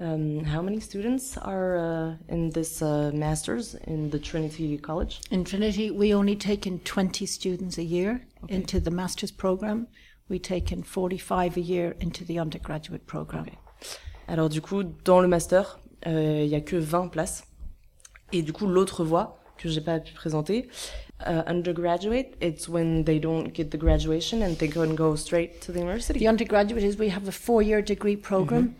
Um, 0.00 0.42
how 0.46 0.62
many 0.62 0.80
students 0.80 1.36
are 1.36 1.76
uh, 1.76 2.16
in 2.30 2.48
this 2.48 2.80
uh, 2.80 3.10
masters 3.12 3.76
in 3.86 4.08
the 4.08 4.18
Trinity 4.18 4.78
College? 4.78 5.20
In 5.30 5.44
Trinity, 5.44 5.90
we 5.90 6.14
only 6.14 6.36
take 6.36 6.66
in 6.66 6.78
20 6.78 7.26
students 7.26 7.76
a 7.76 7.82
year 7.82 8.22
into 8.48 8.80
the 8.80 8.90
master's 8.90 9.30
program. 9.30 9.88
We 10.30 10.38
take 10.38 10.72
in 10.72 10.84
45 10.84 11.58
a 11.58 11.60
year 11.60 11.96
into 12.00 12.24
the 12.24 12.38
undergraduate 12.38 13.06
program. 13.06 13.42
Ok. 13.42 13.52
Alors 14.26 14.48
du 14.48 14.62
coup, 14.62 14.84
dans 15.04 15.20
le 15.20 15.28
master, 15.28 15.78
euh, 16.06 16.44
il 16.44 16.48
y 16.48 16.54
a 16.54 16.62
que 16.62 16.76
20 16.76 17.08
places. 17.08 17.44
Et 18.32 18.42
du 18.42 18.52
coup, 18.52 18.66
l'autre 18.66 19.04
voie 19.04 19.38
que 19.58 19.68
j'ai 19.68 19.80
pas 19.80 19.98
pu 20.00 20.12
présenter, 20.14 20.68
euh, 21.26 21.42
undergraduate, 21.46 22.28
it's 22.40 22.68
when 22.68 23.04
they 23.04 23.20
don't 23.20 23.52
get 23.54 23.66
the 23.70 23.76
graduation 23.76 24.40
and 24.42 24.54
they 24.58 24.68
can 24.68 24.94
go 24.94 25.16
straight 25.16 25.60
to 25.60 25.72
the 25.72 25.78
university. 25.80 26.18
The 26.20 26.28
undergraduate 26.28 26.82
is 26.82 26.96
we 26.98 27.10
have 27.10 27.28
a 27.28 27.32
four 27.32 27.62
year 27.62 27.82
degree 27.82 28.16
program 28.16 28.74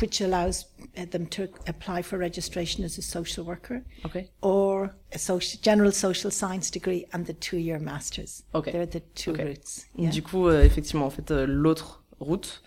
which 0.00 0.20
allows 0.20 0.66
uh, 0.98 1.04
them 1.10 1.26
to 1.26 1.48
apply 1.66 2.02
for 2.02 2.18
registration 2.18 2.82
as 2.84 2.98
a 2.98 3.02
social 3.02 3.44
worker 3.44 3.82
Ok. 4.04 4.26
or 4.40 4.90
a 5.12 5.18
social, 5.18 5.60
general 5.62 5.92
social 5.92 6.30
science 6.30 6.70
degree 6.70 7.06
and 7.12 7.24
the 7.26 7.34
two 7.34 7.58
year 7.58 7.78
master's. 7.78 8.42
Okay. 8.54 8.72
They're 8.72 8.86
the 8.86 9.02
two 9.14 9.32
Okay. 9.32 9.44
routes. 9.44 9.86
Yeah. 9.96 10.10
Du 10.10 10.22
coup, 10.22 10.48
euh, 10.48 10.64
effectivement, 10.64 11.06
en 11.06 11.10
fait, 11.10 11.30
euh, 11.30 11.46
l'autre 11.46 12.02
route, 12.20 12.62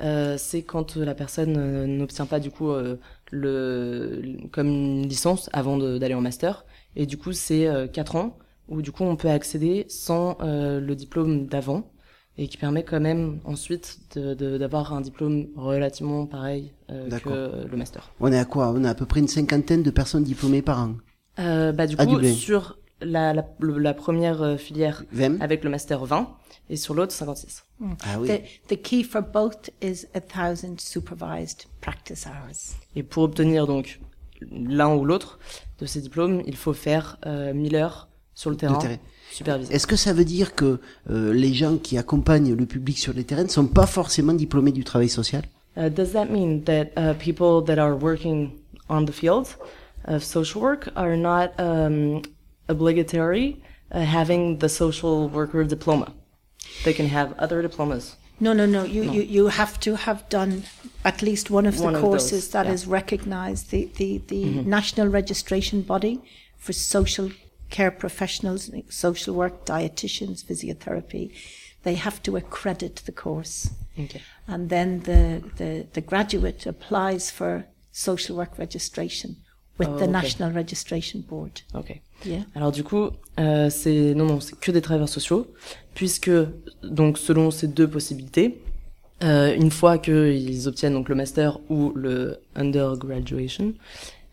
euh, 0.00 0.38
c'est 0.38 0.62
quand 0.62 0.96
euh, 0.96 1.04
la 1.04 1.14
personne 1.14 1.56
euh, 1.58 1.86
n'obtient 1.86 2.26
pas 2.26 2.40
du 2.40 2.50
coup 2.50 2.70
euh, 2.70 2.96
le, 3.30 4.22
comme 4.52 4.68
une 4.68 5.08
licence 5.08 5.48
avant 5.52 5.78
d'aller 5.78 6.14
en 6.14 6.20
master. 6.20 6.64
Et 6.96 7.06
du 7.06 7.16
coup, 7.16 7.32
c'est 7.32 7.66
euh, 7.66 7.86
quatre 7.86 8.16
ans 8.16 8.36
où 8.68 8.82
du 8.82 8.92
coup 8.92 9.02
on 9.04 9.16
peut 9.16 9.28
accéder 9.28 9.84
sans 9.88 10.38
euh, 10.40 10.80
le 10.80 10.94
diplôme 10.94 11.46
d'avant 11.46 11.90
et 12.38 12.48
qui 12.48 12.56
permet 12.56 12.84
quand 12.84 13.00
même 13.00 13.40
ensuite 13.44 13.98
d'avoir 14.16 14.94
un 14.94 15.00
diplôme 15.00 15.48
relativement 15.56 16.26
pareil 16.26 16.72
euh, 16.90 17.10
que 17.10 17.66
le 17.68 17.76
master. 17.76 18.12
On 18.20 18.32
est 18.32 18.38
à 18.38 18.44
quoi? 18.44 18.72
On 18.74 18.84
est 18.84 18.88
à 18.88 18.94
peu 18.94 19.04
près 19.04 19.20
une 19.20 19.28
cinquantaine 19.28 19.82
de 19.82 19.90
personnes 19.90 20.24
diplômées 20.24 20.62
par 20.62 20.78
an? 20.78 20.94
Euh, 21.38 21.72
bah 21.72 21.86
du 21.86 21.96
coup 21.96 22.22
sur 22.24 22.78
la, 23.00 23.32
la, 23.32 23.94
première 23.94 24.42
euh, 24.42 24.56
filière 24.56 25.04
20 25.12 25.40
avec 25.40 25.64
le 25.64 25.70
master 25.70 26.04
20 26.04 26.28
et 26.68 26.76
sur 26.76 26.94
l'autre 26.94 27.12
56. 27.12 27.64
Ah 27.80 28.20
oui. 28.20 28.28
The, 28.28 28.74
the 28.74 28.82
key 28.82 29.02
for 29.02 29.22
both 29.22 29.70
is 29.82 30.06
a 30.14 30.20
thousand 30.20 30.78
supervised 30.78 31.66
practice 31.80 32.26
hours. 32.26 32.76
Et 32.94 33.02
pour 33.02 33.24
obtenir 33.24 33.66
donc 33.66 34.00
l'un 34.50 34.94
ou 34.94 35.04
l'autre 35.04 35.38
de 35.78 35.86
ces 35.86 36.00
diplômes, 36.00 36.42
il 36.46 36.56
faut 36.56 36.72
faire 36.72 37.18
euh, 37.26 37.52
1000 37.52 37.76
heures 37.76 38.08
sur 38.34 38.50
le 38.50 38.56
terrain, 38.56 38.78
terrain. 38.78 38.96
supervisé. 39.30 39.74
Est-ce 39.74 39.86
que 39.86 39.96
ça 39.96 40.12
veut 40.12 40.24
dire 40.24 40.54
que 40.54 40.80
euh, 41.10 41.32
les 41.32 41.52
gens 41.52 41.76
qui 41.76 41.98
accompagnent 41.98 42.54
le 42.54 42.66
public 42.66 42.98
sur 42.98 43.12
les 43.12 43.24
terrains 43.24 43.44
ne 43.44 43.48
sont 43.48 43.66
pas 43.66 43.86
forcément 43.86 44.32
diplômés 44.32 44.72
du 44.72 44.84
travail 44.84 45.08
social? 45.08 45.42
Uh, 45.76 45.88
does 45.88 46.12
that 46.12 46.26
mean 46.26 46.62
that 46.64 46.90
uh, 46.96 47.14
people 47.14 47.62
that 47.64 47.78
are 47.78 47.94
working 47.94 48.50
on 48.88 49.04
the 49.04 49.12
field 49.12 49.56
of 50.06 50.22
social 50.22 50.60
work 50.60 50.90
are 50.96 51.16
not 51.16 51.50
um, 51.58 52.22
obligatory 52.74 53.46
uh, 53.90 54.00
having 54.18 54.42
the 54.58 54.68
social 54.68 55.28
worker 55.28 55.62
diploma? 55.64 56.08
They 56.84 56.94
can 56.98 57.08
have 57.18 57.28
other 57.44 57.58
diplomas. 57.62 58.16
No, 58.38 58.52
no, 58.60 58.66
no. 58.76 58.82
You, 58.96 59.02
you, 59.16 59.22
you 59.36 59.44
have 59.48 59.78
to 59.80 59.96
have 60.06 60.20
done 60.28 60.52
at 61.04 61.20
least 61.28 61.50
one 61.50 61.66
of 61.66 61.76
the 61.76 61.84
One 61.84 61.96
of 61.96 62.00
courses 62.00 62.44
those, 62.44 62.52
that 62.54 62.66
yeah. 62.66 62.72
is 62.76 62.86
recognised. 62.86 63.70
The, 63.70 63.90
the, 63.96 64.10
the 64.32 64.44
national 64.78 65.08
registration 65.08 65.82
body 65.82 66.14
for 66.56 66.72
social 66.72 67.28
care 67.68 67.90
professionals, 67.90 68.70
social 68.88 69.34
work, 69.34 69.66
dietitians, 69.66 70.44
physiotherapy, 70.48 71.24
they 71.82 71.94
have 71.94 72.22
to 72.22 72.36
accredit 72.36 72.96
the 73.06 73.12
course. 73.12 73.70
Okay. 73.98 74.22
And 74.46 74.70
then 74.70 75.00
the, 75.00 75.42
the, 75.56 75.86
the 75.92 76.00
graduate 76.00 76.66
applies 76.66 77.30
for 77.30 77.66
social 77.92 78.36
work 78.36 78.58
registration 78.58 79.36
with 79.78 79.88
Oh, 79.88 79.98
the 79.98 80.04
okay. 80.04 80.12
National 80.12 80.50
Registration 80.52 81.20
Board. 81.22 81.62
Ok. 81.74 82.00
Yeah. 82.24 82.40
Alors 82.54 82.72
du 82.72 82.84
coup, 82.84 83.08
euh, 83.38 83.70
c'est 83.70 84.14
non 84.14 84.26
non, 84.26 84.40
c'est 84.40 84.58
que 84.58 84.70
des 84.70 84.80
travailleurs 84.80 85.08
sociaux, 85.08 85.46
puisque 85.94 86.30
donc 86.82 87.18
selon 87.18 87.50
ces 87.50 87.66
deux 87.66 87.88
possibilités, 87.88 88.60
euh, 89.22 89.54
une 89.54 89.70
fois 89.70 89.98
qu'ils 89.98 90.68
obtiennent 90.68 90.94
donc 90.94 91.08
le 91.08 91.14
master 91.14 91.58
ou 91.68 91.92
le 91.94 92.38
undergraduation, 92.54 93.74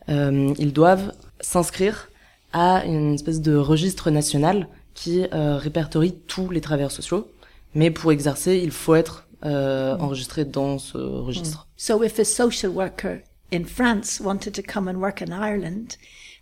euh, 0.10 0.53
ils 0.58 0.74
doivent 0.74 1.13
s'inscrire 1.39 2.10
à 2.53 2.86
une 2.86 3.13
espèce 3.13 3.41
de 3.41 3.56
registre 3.56 4.10
national 4.10 4.67
qui 4.94 5.25
répertorie 5.32 6.15
tous 6.25 6.50
les 6.50 6.60
travailleurs 6.62 6.91
sociaux. 6.91 7.29
Mais 7.75 7.91
pour 7.91 8.12
exercer, 8.12 8.60
il 8.63 8.72
faut 8.72 8.96
être 8.96 9.27
euh, 9.46 9.96
enregistré 10.00 10.46
dans 10.46 10.79
ce 10.79 10.98
registre. 10.98 11.67
So 11.77 12.03
if 12.03 12.17
a 12.17 12.25
social 12.25 12.72
worker 12.72 13.22
in 13.53 13.65
France 13.65 14.20
wanted 14.20 14.53
to 14.53 14.63
come 14.63 14.88
and 14.88 14.96
work 14.96 15.22
in 15.22 15.32
Ireland, 15.32 15.98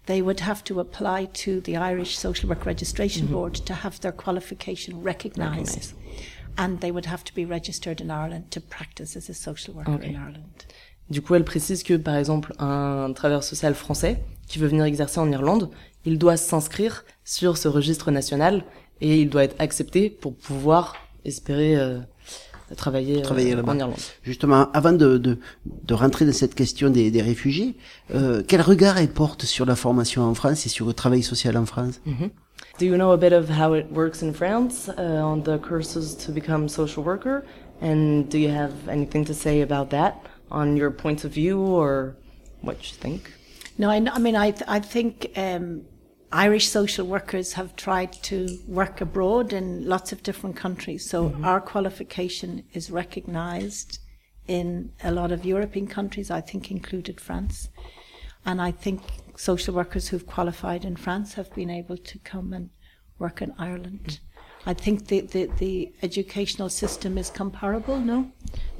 they 0.06 0.22
would 0.22 0.40
have 0.42 0.64
to 0.66 0.80
apply 0.80 1.26
to 1.44 1.62
the 1.62 1.76
Irish 1.78 2.18
Social 2.18 2.50
Work 2.50 2.66
Registration 2.66 3.28
Board 3.28 3.56
to 3.66 3.74
have 3.74 4.00
their 4.02 4.12
qualification 4.14 5.02
recognised. 5.04 5.76
Recognised. 5.76 5.94
And 6.58 6.80
they 6.80 6.92
would 6.92 7.06
have 7.08 7.24
to 7.26 7.34
be 7.34 7.44
registered 7.46 8.00
in 8.02 8.10
Ireland 8.10 8.50
to 8.52 8.62
practice 8.62 9.18
as 9.18 9.30
a 9.30 9.34
social 9.34 9.74
worker 9.74 9.92
Okay. 9.94 10.10
in 10.10 10.16
Ireland. 10.16 10.66
Du 11.10 11.22
coup, 11.22 11.36
elle 11.36 11.44
précise 11.44 11.84
que, 11.84 11.98
par 11.98 12.16
exemple, 12.16 12.54
un 12.60 13.12
travailleur 13.14 13.44
social 13.44 13.76
français 13.76 14.24
qui 14.48 14.58
veut 14.60 14.68
venir 14.68 14.86
exercer 14.86 15.20
en 15.20 15.32
Irlande, 15.32 15.70
il 16.06 16.18
doit 16.18 16.38
s'inscrire 16.38 17.04
sur 17.24 17.58
ce 17.58 17.68
registre 17.68 18.10
national 18.12 18.64
et 19.02 19.20
il 19.22 19.30
doit 19.30 19.44
être 19.44 19.56
accepté 19.60 20.10
pour 20.10 20.36
pouvoir 20.36 20.96
espérer 21.26 21.76
euh, 21.76 22.00
travailler, 22.76 23.20
euh, 23.20 23.22
Travailler 23.22 23.54
là-bas. 23.56 23.74
en 23.74 23.78
Irlande. 23.80 24.00
Justement, 24.24 24.72
avant 24.74 24.94
de, 24.94 25.18
de, 25.18 25.38
de 25.66 25.94
rentrer 25.94 26.26
dans 26.26 26.34
cette 26.34 26.56
question 26.56 26.90
des, 26.90 27.12
des 27.12 27.22
réfugiés, 27.22 27.76
euh, 28.16 28.42
quel 28.48 28.62
regard 28.62 28.98
elle 28.98 29.10
porte 29.10 29.44
sur 29.44 29.66
la 29.66 29.76
formation 29.76 30.24
en 30.24 30.34
France 30.34 30.66
et 30.66 30.70
sur 30.70 30.88
le 30.88 30.94
travail 30.94 31.22
social 31.22 31.56
en 31.58 31.66
France? 31.66 32.02
Do 32.80 32.86
you 32.86 32.96
know 32.96 33.12
a 33.12 33.18
bit 33.18 33.32
of 33.34 33.50
how 33.50 33.74
it 33.76 33.86
works 33.92 34.22
in 34.24 34.34
France 34.34 34.90
uh, 34.98 35.02
on 35.24 35.42
the 35.44 35.58
courses 35.62 36.16
to 36.26 36.32
become 36.32 36.68
social 36.68 37.04
worker? 37.04 37.44
And 37.82 38.24
do 38.30 38.38
you 38.38 38.50
have 38.50 38.72
anything 38.90 39.26
to 39.26 39.34
say 39.34 39.62
about 39.62 39.90
that 39.92 40.16
on 40.50 40.76
your 40.76 40.92
point 40.92 41.24
of 41.26 41.32
view 41.32 41.60
or 41.60 42.16
what 42.62 42.78
you 42.90 42.96
think? 43.00 43.32
No, 43.78 43.90
I, 43.90 43.98
I 44.14 44.20
mean, 44.20 44.36
I, 44.36 44.52
th- 44.52 44.64
I 44.70 44.80
think 44.80 45.32
um, 45.38 45.82
Irish 46.32 46.70
social 46.70 47.06
workers 47.08 47.54
have 47.54 47.76
tried 47.76 48.12
to 48.24 48.60
work 48.68 49.02
abroad 49.02 49.54
in 49.54 49.88
lots 49.88 50.12
of 50.12 50.24
different 50.24 50.56
countries. 50.56 51.10
So 51.10 51.30
mm-hmm. 51.30 51.46
our 51.46 51.62
qualification 51.62 52.64
is 52.74 52.92
recognised 52.92 54.00
in 54.48 54.92
a 55.04 55.12
lot 55.12 55.32
of 55.32 55.46
European 55.46 55.88
countries, 55.88 56.30
I 56.30 56.42
think 56.42 56.70
included 56.72 57.20
France. 57.20 57.70
And 58.46 58.62
I 58.62 58.72
think 58.72 59.02
social 59.38 59.74
workers 59.74 60.10
who've 60.10 60.28
qualified 60.28 60.86
in 60.86 60.96
France 60.96 61.34
have 61.34 61.54
been 61.56 61.70
able 61.70 61.98
to 61.98 62.20
come 62.20 62.54
and 62.54 62.70
work 63.18 63.42
in 63.42 63.54
Ireland. 63.58 64.06
Mm. 64.06 64.20
I 64.68 64.74
think 64.74 65.06
the, 65.08 65.22
the, 65.28 65.48
the 65.60 65.92
educational 66.02 66.70
system 66.70 67.18
is 67.18 67.32
comparable, 67.36 68.00
no? 68.00 68.26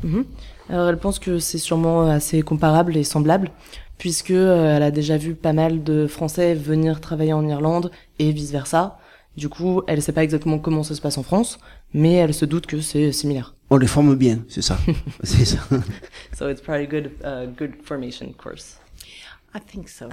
Mhm. 0.04 0.26
Alors 0.70 0.90
elle 0.90 0.98
pense 0.98 1.20
que 1.20 1.40
c'est 1.40 1.58
sûrement 1.58 2.10
assez 2.10 2.42
comparable 2.42 2.98
et 2.98 3.04
semblable 3.04 3.52
puisque 3.98 4.32
euh, 4.32 4.76
elle 4.76 4.84
a 4.84 4.92
déjà 4.92 5.18
vu 5.18 5.36
pas 5.36 5.54
mal 5.54 5.84
de 5.84 6.08
Français 6.08 6.54
venir 6.54 7.00
travailler 7.02 7.34
en 7.34 7.48
Irlande 7.48 7.92
et 8.20 8.32
vice 8.32 8.52
versa. 8.52 9.00
Du 9.38 9.50
coup, 9.50 9.82
elle 9.88 10.02
sait 10.02 10.14
pas 10.14 10.24
exactement 10.24 10.60
comment 10.60 10.84
ça 10.84 10.96
se 10.96 11.02
passe 11.02 11.18
en 11.18 11.24
France, 11.24 11.60
mais 11.94 12.14
elle 12.14 12.34
se 12.34 12.46
doute 12.46 12.68
que 12.68 12.80
c'est 12.80 13.12
similaire. 13.12 13.54
On 13.70 13.78
les 13.78 13.88
forme 13.88 14.16
bien, 14.16 14.40
c'est 14.48 14.62
ça. 14.62 14.78
c'est 15.24 15.46
ça. 15.46 15.58
So 16.38 16.50
it's 16.50 16.62
probably 16.62 16.88
good, 16.88 17.12
uh, 17.24 17.48
good 17.48 17.74
formation 17.84 18.32
course. 18.34 18.80
I 19.56 19.60
think 19.66 19.88
so. 19.88 20.06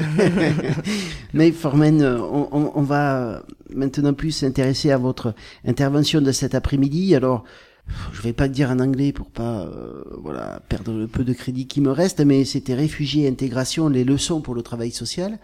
Mais 1.35 1.51
Formen, 1.51 2.01
euh, 2.03 2.21
on, 2.21 2.49
on- 2.53 2.73
on 2.77 2.83
va 2.83 3.43
maintenant 3.75 4.15
plus 4.15 4.31
s'intéresser 4.31 4.91
à 4.93 4.99
votre 4.99 5.35
intervention 5.65 6.21
de 6.21 6.31
cet 6.33 6.55
après-midi. 6.55 7.15
Alors, 7.17 7.43
je 8.13 8.23
vais 8.23 8.33
pas 8.33 8.47
le 8.47 8.53
dire 8.53 8.71
en 8.71 8.79
anglais 8.79 9.13
pour 9.13 9.31
pas 9.31 9.63
euh, 9.67 10.05
voilà 10.23 10.61
perdre 10.69 10.93
le 10.93 11.09
peu 11.09 11.25
de 11.25 11.33
crédit 11.33 11.67
qui 11.67 11.81
me 11.81 11.91
reste, 11.91 12.21
mais 12.21 12.45
c'était 12.45 12.75
réfugiés 12.75 13.25
et 13.25 13.29
intégration, 13.29 13.89
les 13.89 14.05
leçons 14.05 14.41
pour 14.41 14.55
le 14.55 14.63
travail 14.63 14.93
social. 14.93 15.39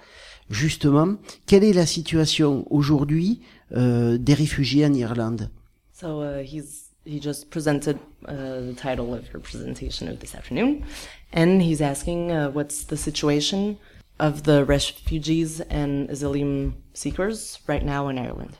Justement, 0.49 1.17
quelle 1.47 1.65
est 1.65 1.73
la 1.73 1.85
situation 1.85 2.67
aujourd'hui 2.71 3.41
euh, 3.77 4.17
des 4.17 4.35
réfugiés 4.35 4.87
en 4.87 4.95
Irlande? 4.95 5.51
So 5.93 6.23
uh, 6.23 6.43
he's 6.45 6.88
he 7.09 7.19
just 7.19 7.51
presented 7.51 7.99
uh, 8.27 8.61
the 8.61 8.75
title 8.77 9.15
of 9.15 9.33
your 9.33 9.41
presentation 9.41 10.09
of 10.09 10.21
this 10.21 10.35
afternoon, 10.35 10.85
and 11.33 11.63
he's 11.63 11.81
asking 11.81 12.31
uh, 12.31 12.51
what's 12.51 12.85
the 12.85 12.97
situation 12.97 13.79
of 14.19 14.43
the 14.43 14.65
refugees 14.65 15.61
and 15.63 16.11
asylum 16.11 16.83
seekers 16.93 17.61
right 17.67 17.85
now 17.85 18.09
in 18.09 18.19
Ireland. 18.19 18.59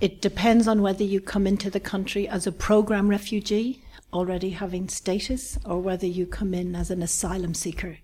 It 0.00 0.20
depends 0.20 0.68
on 0.68 0.82
whether 0.82 1.04
you 1.04 1.20
come 1.20 1.46
into 1.46 1.70
the 1.70 1.80
country 1.80 2.28
as 2.28 2.46
a 2.46 2.52
program 2.52 3.08
refugee, 3.08 3.82
already 4.12 4.50
having 4.50 4.88
status, 4.88 5.58
or 5.64 5.78
whether 5.80 6.06
you 6.06 6.26
come 6.26 6.52
in 6.52 6.74
as 6.74 6.90
an 6.90 7.02
asylum 7.02 7.54
seeker. 7.54 7.98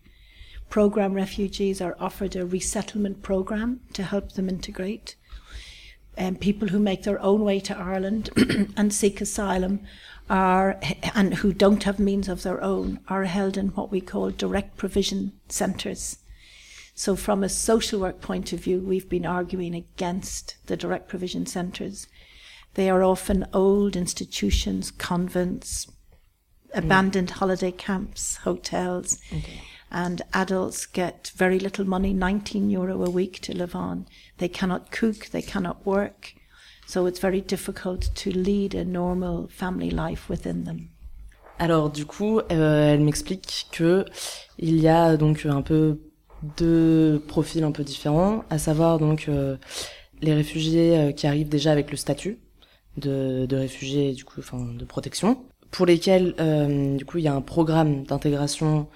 Program 0.70 1.14
refugees 1.14 1.80
are 1.80 1.96
offered 2.00 2.36
a 2.36 2.46
resettlement 2.46 3.22
program 3.22 3.80
to 3.92 4.02
help 4.02 4.32
them 4.32 4.48
integrate. 4.48 5.16
And 6.16 6.40
people 6.40 6.68
who 6.68 6.78
make 6.78 7.02
their 7.02 7.20
own 7.20 7.42
way 7.42 7.60
to 7.60 7.76
Ireland 7.76 8.30
and 8.76 8.92
seek 8.92 9.20
asylum 9.20 9.80
are, 10.30 10.80
and 11.14 11.34
who 11.34 11.52
don't 11.52 11.84
have 11.84 11.98
means 11.98 12.28
of 12.28 12.42
their 12.42 12.62
own, 12.62 13.00
are 13.08 13.24
held 13.24 13.56
in 13.56 13.68
what 13.68 13.90
we 13.90 14.00
call 14.00 14.30
direct 14.30 14.76
provision 14.76 15.32
centres. 15.48 16.18
So, 16.94 17.14
from 17.14 17.44
a 17.44 17.48
social 17.50 18.00
work 18.00 18.22
point 18.22 18.54
of 18.54 18.60
view, 18.60 18.80
we've 18.80 19.08
been 19.08 19.26
arguing 19.26 19.74
against 19.74 20.56
the 20.66 20.76
direct 20.76 21.08
provision 21.08 21.44
centres. 21.44 22.06
They 22.72 22.88
are 22.88 23.04
often 23.04 23.46
old 23.52 23.96
institutions, 23.96 24.90
convents, 24.90 25.86
mm. 25.86 25.92
abandoned 26.78 27.30
holiday 27.32 27.70
camps, 27.70 28.36
hotels, 28.36 29.18
and 29.90 30.22
adults 30.32 30.86
get 30.86 31.32
very 31.36 31.58
little 31.58 31.84
money 31.84 32.12
19 32.12 32.70
euro 32.70 33.04
a 33.04 33.10
week 33.10 33.40
to 33.40 33.52
live 33.52 33.74
on. 33.74 34.06
They 34.38 34.48
cannot 34.48 34.90
cook, 34.90 35.26
they 35.32 35.42
cannot 35.42 35.84
work. 35.84 36.34
So, 36.86 37.06
it's 37.06 37.18
very 37.18 37.40
difficult 37.40 38.14
to 38.14 38.30
lead 38.30 38.74
a 38.74 38.84
normal 38.84 39.48
family 39.48 39.90
life 39.90 40.28
within 40.28 40.64
them. 40.64 40.90
Alors 41.58 41.90
du 41.90 42.04
coup, 42.04 42.40
euh, 42.40 42.92
elle 42.92 43.00
m'explique 43.00 43.66
que 43.72 44.04
il 44.58 44.78
y 44.78 44.88
a 44.88 45.16
donc 45.16 45.46
un 45.46 45.62
peu 45.62 45.98
deux 46.58 47.22
profils 47.28 47.64
un 47.64 47.72
peu 47.72 47.82
différents, 47.82 48.44
à 48.50 48.58
savoir 48.58 48.98
donc 48.98 49.26
euh, 49.28 49.56
les 50.20 50.34
réfugiés 50.34 50.98
euh, 50.98 51.12
qui 51.12 51.26
arrivent 51.26 51.48
déjà 51.48 51.72
avec 51.72 51.90
le 51.90 51.96
statut 51.96 52.38
de, 52.96 53.46
de 53.46 53.56
réfugiés 53.56 54.12
du 54.12 54.24
coup, 54.24 54.40
enfin 54.40 54.58
de 54.58 54.84
protection, 54.84 55.44
pour 55.70 55.86
lesquels 55.86 56.34
euh, 56.40 56.96
du 56.96 57.04
coup 57.04 57.18
il 57.18 57.24
y 57.24 57.28
a 57.28 57.34
un 57.34 57.40
programme 57.40 58.04
d'intégration 58.04 58.88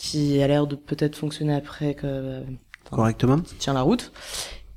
qui 0.00 0.42
a 0.42 0.48
l'air 0.48 0.66
de 0.66 0.76
peut-être 0.76 1.14
fonctionner 1.14 1.52
après 1.54 1.94
que 1.94 2.40
enfin, 2.86 2.96
correctement 2.96 3.36
tient 3.58 3.74
la 3.74 3.82
route. 3.82 4.12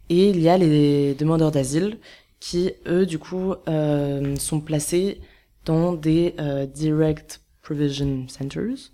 Et 0.09 0.29
il 0.29 0.41
y 0.41 0.49
a 0.49 0.57
les 0.57 1.15
demandeurs 1.15 1.51
d'asile 1.51 1.97
qui, 2.41 2.73
eux, 2.87 3.05
du 3.05 3.19
coup, 3.19 3.53
euh, 3.69 4.35
sont 4.35 4.59
placés 4.59 5.21
dans 5.63 5.93
des 5.93 6.35
euh, 6.39 6.65
direct 6.65 7.41
provision 7.61 8.27
centers, 8.27 8.91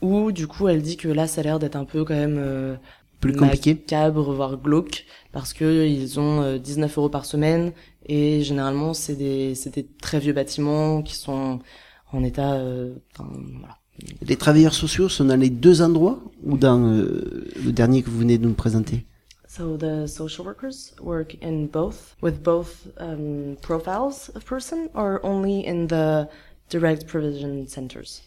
où, 0.00 0.32
du 0.32 0.46
coup, 0.46 0.66
elle 0.66 0.80
dit 0.80 0.96
que 0.96 1.08
là, 1.08 1.26
ça 1.26 1.42
a 1.42 1.44
l'air 1.44 1.58
d'être 1.58 1.76
un 1.76 1.84
peu 1.84 2.04
quand 2.06 2.14
même 2.14 2.38
euh, 2.38 2.76
Plus 3.20 3.36
compliqué. 3.36 3.74
macabre, 3.74 4.32
voire 4.32 4.56
glauque, 4.56 5.04
parce 5.30 5.52
que 5.52 5.86
ils 5.86 6.18
ont 6.18 6.40
euh, 6.40 6.58
19 6.58 6.96
euros 6.96 7.10
par 7.10 7.26
semaine, 7.26 7.72
et 8.06 8.42
généralement, 8.42 8.94
c'est 8.94 9.16
des, 9.16 9.54
c'est 9.54 9.74
des 9.74 9.86
très 9.86 10.20
vieux 10.20 10.32
bâtiments 10.32 11.02
qui 11.02 11.16
sont 11.16 11.60
en 12.12 12.24
état, 12.24 12.54
euh, 12.54 12.94
enfin, 13.12 13.30
voilà. 13.60 13.76
Les 14.22 14.36
travailleurs 14.36 14.74
sociaux 14.74 15.08
sont 15.08 15.24
dans 15.24 15.38
les 15.40 15.50
deux 15.50 15.82
endroits 15.82 16.20
ou 16.42 16.56
dans 16.56 16.84
euh, 16.84 17.46
le 17.64 17.72
dernier 17.72 18.02
que 18.02 18.10
vous 18.10 18.18
venez 18.18 18.38
de 18.38 18.46
nous 18.46 18.54
présenter 18.54 19.04
So 19.46 19.76
the 19.76 20.08
social 20.08 20.44
workers 20.44 20.92
work 21.00 21.36
in 21.40 21.66
both, 21.66 22.16
with 22.20 22.42
both 22.42 22.88
um, 22.98 23.56
profiles 23.62 24.28
of 24.34 24.44
person, 24.44 24.90
or 24.94 25.20
only 25.22 25.64
in 25.64 25.86
the 25.86 26.28
direct 26.68 27.06
provision 27.06 27.68
centers. 27.68 28.22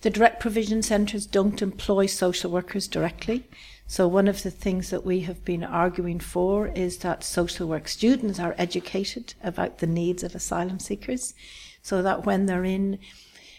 The 0.00 0.10
direct 0.10 0.40
provision 0.40 0.82
centres 0.82 1.26
don't 1.26 1.60
employ 1.60 2.06
social 2.06 2.50
workers 2.50 2.88
directly. 2.88 3.44
So, 3.86 4.08
one 4.08 4.26
of 4.26 4.42
the 4.42 4.50
things 4.50 4.88
that 4.88 5.04
we 5.04 5.20
have 5.20 5.44
been 5.44 5.62
arguing 5.62 6.18
for 6.18 6.68
is 6.68 6.98
that 6.98 7.22
social 7.22 7.68
work 7.68 7.86
students 7.88 8.40
are 8.40 8.54
educated 8.56 9.34
about 9.42 9.78
the 9.78 9.86
needs 9.86 10.22
of 10.22 10.34
asylum 10.34 10.78
seekers 10.78 11.34
so 11.82 12.00
that 12.00 12.24
when 12.24 12.46
they're 12.46 12.64
in, 12.64 12.98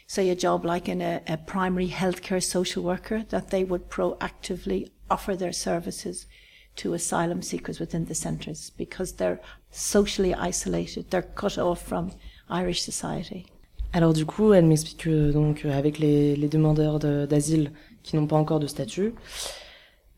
say, 0.07 0.29
a 0.29 0.35
job 0.35 0.65
like 0.65 0.87
in 0.87 1.01
a, 1.01 1.21
a 1.27 1.37
primary 1.37 1.89
healthcare 1.89 2.43
social 2.43 2.83
worker, 2.83 3.23
that 3.29 3.49
they 3.49 3.63
would 3.63 3.89
proactively 3.89 4.89
offer 5.09 5.35
their 5.35 5.53
services 5.53 6.27
to 6.75 6.93
asylum 6.93 7.41
seekers 7.41 7.79
within 7.79 8.05
the 8.05 8.15
centres 8.15 8.71
because 8.77 9.13
they're 9.13 9.39
socially 9.71 10.33
isolated, 10.33 11.09
they're 11.09 11.21
cut 11.35 11.57
off 11.57 11.81
from 11.81 12.11
Irish 12.49 12.81
society. 12.81 13.45
Alors 13.93 14.13
du 14.13 14.25
coup, 14.25 14.53
elle 14.53 14.65
m'explique 14.65 14.97
que 14.97 15.31
donc 15.31 15.63
euh, 15.63 15.71
avec 15.71 15.99
les, 15.99 16.35
les 16.35 16.49
demandeurs 16.49 16.99
de- 16.99 17.25
d'asile 17.25 17.71
qui 18.03 18.17
n'ont 18.17 18.27
pas 18.27 18.35
encore 18.35 18.59
de 18.59 18.67
statut, 18.67 19.13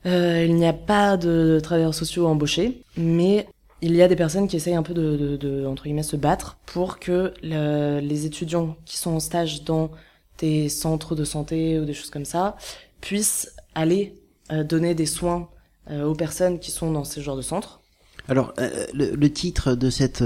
euh, 0.06 0.46
il 0.46 0.56
n'y 0.56 0.66
a 0.66 0.74
pas 0.74 1.16
de 1.16 1.60
travailleurs 1.62 1.94
sociaux 1.94 2.28
embauchés, 2.28 2.82
mais 2.98 3.48
il 3.82 3.96
y 3.96 4.02
a 4.02 4.08
des 4.08 4.16
personnes 4.16 4.48
qui 4.48 4.56
essayent 4.56 4.76
un 4.76 4.84
peu 4.84 4.94
de, 4.94 5.16
de, 5.18 5.38
de, 5.38 5.66
entre 5.66 5.84
guillemets 5.84 6.04
se 6.04 6.16
battre 6.16 6.58
pour 6.66 7.00
que 7.00 7.34
le- 7.44 8.00
les 8.00 8.26
étudiants 8.26 8.76
qui 8.86 8.98
sont 8.98 9.12
en 9.12 9.20
stage 9.20 9.64
dans 9.64 9.92
des 10.40 10.70
centres 10.70 11.16
de 11.16 11.24
santé 11.24 11.80
ou 11.80 11.86
des 11.86 11.94
choses 11.94 12.10
comme 12.10 12.26
ça 12.26 12.56
puissent 13.02 13.52
aller 13.76 14.16
euh, 14.52 14.64
donner 14.64 14.96
des 14.96 15.06
soins 15.06 15.50
euh, 15.92 16.06
aux 16.06 16.16
personnes 16.16 16.60
qui 16.60 16.72
sont 16.72 16.92
dans 16.92 17.04
ce 17.04 17.20
genre 17.22 17.38
de 17.38 17.42
centres. 17.42 17.82
Alors, 18.30 18.54
euh, 18.60 18.86
le, 18.94 19.16
le, 19.16 19.32
titre 19.32 19.74
de 19.74 19.90
cette 19.90 20.24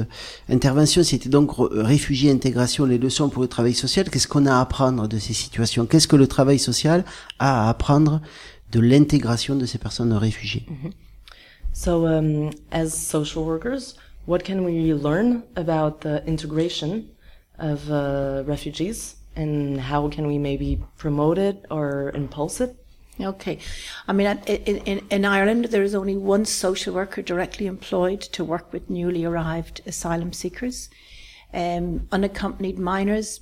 intervention, 0.50 1.04
c'était 1.04 1.30
donc 1.30 1.52
Réfugiés, 1.60 2.32
intégration, 2.32 2.86
les 2.86 2.98
leçons 2.98 3.30
pour 3.30 3.44
le 3.44 3.48
travail 3.48 3.76
social. 3.76 4.10
Qu'est-ce 4.10 4.28
qu'on 4.28 4.48
a 4.48 4.56
à 4.56 4.62
apprendre 4.62 5.08
de 5.08 5.20
ces 5.20 5.34
situations? 5.34 5.86
Qu'est-ce 5.86 6.08
que 6.08 6.16
le 6.16 6.28
travail 6.28 6.58
social 6.58 7.06
a 7.38 7.68
à 7.68 7.70
apprendre 7.70 8.22
de 8.72 8.80
l'intégration 8.80 9.56
de 9.56 9.66
ces 9.68 9.78
personnes 9.78 10.14
réfugiées? 10.14 10.66
-hmm. 10.68 10.92
So, 11.74 12.08
um, 12.08 12.52
as 12.72 12.94
social 12.94 13.46
workers, 13.46 13.96
what 14.26 14.44
can 14.44 14.64
we 14.64 14.94
learn 14.94 15.44
about 15.56 16.02
the 16.02 16.26
integration 16.26 17.10
of 17.58 17.90
uh, 17.92 18.44
refugees 18.46 19.16
and 19.36 19.80
how 19.80 20.10
can 20.10 20.28
we 20.28 20.38
maybe 20.38 20.84
promote 20.98 21.38
it 21.38 21.66
or 21.72 22.12
impulse 22.14 22.60
it? 22.62 22.76
Okay. 23.20 23.60
I 24.08 24.14
mean, 24.14 24.28
in, 24.48 24.78
in, 24.78 25.06
in, 25.10 25.26
Ireland, 25.26 25.66
there 25.66 25.84
is 25.84 25.94
only 25.94 26.18
one 26.18 26.46
social 26.46 26.94
worker 26.94 27.22
directly 27.22 27.68
employed 27.68 28.22
to 28.22 28.44
work 28.44 28.74
with 28.74 28.90
newly 28.90 29.26
arrived 29.26 29.82
asylum 29.86 30.34
seekers. 30.34 30.90
Um, 31.54 32.08
unaccompanied 32.12 32.80
minors 32.80 33.40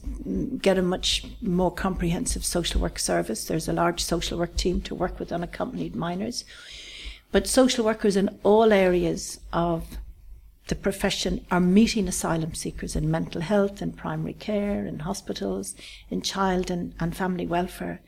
get 0.61 0.79
a 0.79 0.81
much 0.81 1.25
more 1.41 1.71
comprehensive 1.71 2.43
social 2.43 2.81
work 2.81 2.97
service. 2.97 3.45
There's 3.45 3.67
a 3.67 3.73
large 3.73 4.03
social 4.03 4.39
work 4.39 4.55
team 4.57 4.81
to 4.81 4.95
work 4.95 5.19
with 5.19 5.31
unaccompanied 5.31 5.95
minors. 5.95 6.43
But 7.31 7.47
social 7.47 7.85
workers 7.85 8.15
in 8.15 8.39
all 8.43 8.73
areas 8.73 9.39
of 9.53 9.97
the 10.67 10.75
profession 10.75 11.45
are 11.51 11.59
meeting 11.59 12.07
asylum 12.07 12.53
seekers 12.53 12.95
in 12.95 13.11
mental 13.11 13.41
health 13.41 13.81
and 13.81 13.95
primary 13.95 14.33
care, 14.33 14.85
in 14.85 14.99
hospitals, 14.99 15.75
in 16.09 16.21
child 16.21 16.71
and, 16.71 16.93
and 16.99 17.15
family 17.15 17.45
welfare. 17.45 18.01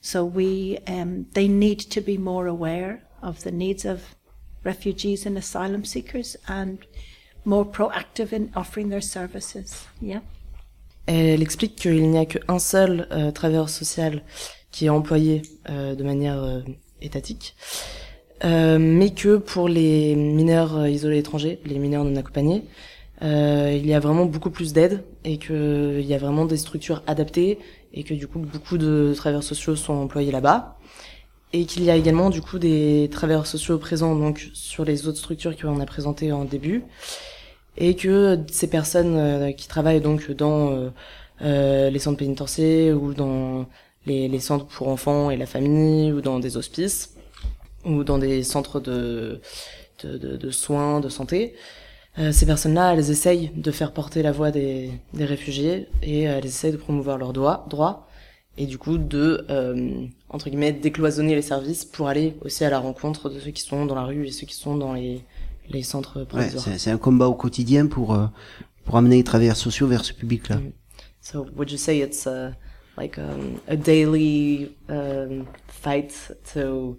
So 0.00 0.24
we, 0.24 0.78
um, 0.86 1.26
they 1.32 1.48
need 1.48 1.80
to 1.80 2.00
be 2.00 2.18
more 2.18 2.46
aware 2.46 3.02
of 3.22 3.44
the 3.44 3.52
needs 3.52 3.84
of 3.84 4.14
refugees 4.64 5.26
and 5.26 5.36
asylum 5.38 5.84
seekers 5.84 6.36
and 6.48 6.78
more 7.44 7.64
proactive 7.64 8.32
in 8.32 8.52
offering 8.54 8.88
their 8.90 9.00
services. 9.00 9.86
Yeah. 10.00 10.20
Elle 11.06 11.42
explique 11.42 11.76
qu'il 11.76 12.10
n'y 12.10 12.18
a 12.18 12.26
qu'un 12.26 12.60
seul 12.60 13.08
euh, 13.10 13.32
travailleur 13.32 13.68
social 13.68 14.22
qui 14.70 14.86
est 14.86 14.88
employé 14.88 15.42
euh, 15.68 15.96
de 15.96 16.04
manière 16.04 16.40
euh, 16.42 16.60
étatique, 17.00 17.54
euh, 18.44 18.78
mais 18.78 19.10
que 19.10 19.36
pour 19.36 19.68
les 19.68 20.14
mineurs 20.16 20.76
euh, 20.76 20.88
isolés 20.88 21.18
étrangers, 21.18 21.60
les 21.64 21.78
mineurs 21.78 22.04
non 22.04 22.16
accompagnés, 22.16 22.64
euh, 23.22 23.72
il 23.76 23.86
y 23.86 23.94
a 23.94 24.00
vraiment 24.00 24.24
beaucoup 24.24 24.50
plus 24.50 24.72
d'aide 24.72 25.04
et 25.24 25.38
qu'il 25.38 26.00
y 26.00 26.14
a 26.14 26.18
vraiment 26.18 26.44
des 26.44 26.56
structures 26.56 27.02
adaptées 27.06 27.58
et 27.94 28.02
que 28.02 28.14
du 28.14 28.26
coup 28.26 28.40
beaucoup 28.40 28.78
de 28.78 29.12
travailleurs 29.16 29.44
sociaux 29.44 29.76
sont 29.76 29.94
employés 29.94 30.32
là-bas. 30.32 30.76
Et 31.52 31.66
qu'il 31.66 31.84
y 31.84 31.90
a 31.90 31.96
également 31.96 32.30
du 32.30 32.40
coup 32.40 32.58
des 32.58 33.10
travailleurs 33.12 33.46
sociaux 33.46 33.76
présents 33.78 34.16
donc 34.16 34.50
sur 34.54 34.84
les 34.84 35.06
autres 35.06 35.18
structures 35.18 35.56
qu'on 35.56 35.80
a 35.80 35.86
présentées 35.86 36.32
en 36.32 36.44
début. 36.44 36.84
Et 37.76 37.94
que 37.94 38.40
ces 38.50 38.68
personnes 38.68 39.16
euh, 39.16 39.52
qui 39.52 39.68
travaillent 39.68 40.00
donc 40.00 40.30
dans 40.32 40.90
euh, 41.42 41.90
les 41.90 41.98
centres 41.98 42.18
pénitentiaires 42.18 43.00
ou 43.00 43.14
dans 43.14 43.66
les, 44.06 44.28
les, 44.28 44.40
centres 44.40 44.66
pour 44.66 44.88
enfants 44.88 45.30
et 45.30 45.36
la 45.36 45.46
famille 45.46 46.12
ou 46.12 46.20
dans 46.20 46.38
des 46.40 46.56
hospices 46.56 47.14
ou 47.84 48.04
dans 48.04 48.18
des 48.18 48.42
centres 48.42 48.80
de, 48.80 49.40
de, 50.02 50.18
de, 50.18 50.36
de 50.36 50.50
soins, 50.50 51.00
de 51.00 51.08
santé, 51.08 51.54
euh, 52.18 52.30
ces 52.32 52.44
personnes-là, 52.44 52.92
elles 52.92 53.10
essayent 53.10 53.50
de 53.56 53.70
faire 53.70 53.92
porter 53.92 54.22
la 54.22 54.32
voix 54.32 54.50
des, 54.50 54.90
des 55.14 55.24
réfugiés 55.24 55.88
et 56.02 56.28
euh, 56.28 56.38
elles 56.38 56.46
essayent 56.46 56.72
de 56.72 56.76
promouvoir 56.76 57.16
leurs 57.16 57.32
droits, 57.32 57.66
droits 57.70 58.06
et 58.58 58.66
du 58.66 58.76
coup 58.76 58.98
de 58.98 59.46
euh, 59.48 60.06
entre 60.28 60.50
guillemets 60.50 60.72
décloisonner 60.72 61.34
les 61.34 61.42
services 61.42 61.86
pour 61.86 62.08
aller 62.08 62.36
aussi 62.42 62.64
à 62.64 62.70
la 62.70 62.78
rencontre 62.78 63.30
de 63.30 63.40
ceux 63.40 63.50
qui 63.50 63.62
sont 63.62 63.86
dans 63.86 63.94
la 63.94 64.04
rue 64.04 64.26
et 64.26 64.30
ceux 64.30 64.46
qui 64.46 64.54
sont 64.54 64.76
dans 64.76 64.92
les, 64.92 65.24
les 65.70 65.82
centres 65.82 66.24
provisoires. 66.24 66.66
Ouais, 66.68 66.78
c'est 66.78 66.90
un 66.90 66.98
combat 66.98 67.28
au 67.28 67.34
quotidien 67.34 67.86
pour 67.86 68.12
euh, 68.14 68.26
pour 68.84 68.96
amener 68.96 69.16
les 69.16 69.24
travailleurs 69.24 69.56
sociaux 69.56 69.86
vers 69.86 70.04
ce 70.04 70.12
public-là. 70.12 70.56
Mm. 70.56 70.72
So 71.22 71.46
would 71.56 71.70
you 71.70 71.78
say 71.78 72.00
it's 72.00 72.26
a, 72.26 72.52
like 72.98 73.16
um, 73.16 73.60
a 73.68 73.76
daily 73.76 74.76
um, 74.88 75.46
fight 75.68 76.12
to 76.52 76.98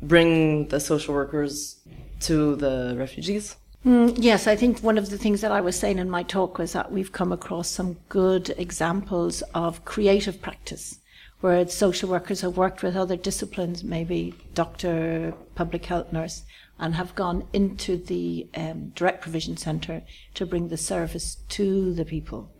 bring 0.00 0.68
the 0.68 0.80
social 0.80 1.14
workers 1.14 1.80
to 2.20 2.56
the 2.56 2.94
refugees? 2.96 3.56
Mm, 3.84 4.16
yes, 4.18 4.46
I 4.46 4.56
think 4.56 4.80
one 4.80 4.98
of 4.98 5.10
the 5.10 5.18
things 5.18 5.40
that 5.42 5.52
I 5.52 5.60
was 5.60 5.78
saying 5.78 5.98
in 5.98 6.10
my 6.10 6.24
talk 6.24 6.58
was 6.58 6.72
that 6.72 6.90
we've 6.90 7.12
come 7.12 7.32
across 7.32 7.68
some 7.68 7.98
good 8.08 8.50
examples 8.58 9.42
of 9.54 9.84
creative 9.84 10.42
practice 10.42 10.98
where 11.40 11.68
social 11.68 12.08
workers 12.08 12.40
have 12.40 12.56
worked 12.56 12.82
with 12.82 12.96
other 12.96 13.16
disciplines, 13.16 13.84
maybe 13.84 14.34
doctor, 14.54 15.34
public 15.54 15.84
health 15.84 16.12
nurse, 16.12 16.42
and 16.78 16.94
have 16.94 17.14
gone 17.14 17.46
into 17.52 17.96
the 17.96 18.48
um, 18.54 18.88
direct 18.94 19.22
provision 19.22 19.56
centre 19.56 20.02
to 20.34 20.46
bring 20.46 20.68
the 20.68 20.76
service 20.76 21.36
to 21.48 21.92
the 21.94 22.04
people 22.04 22.50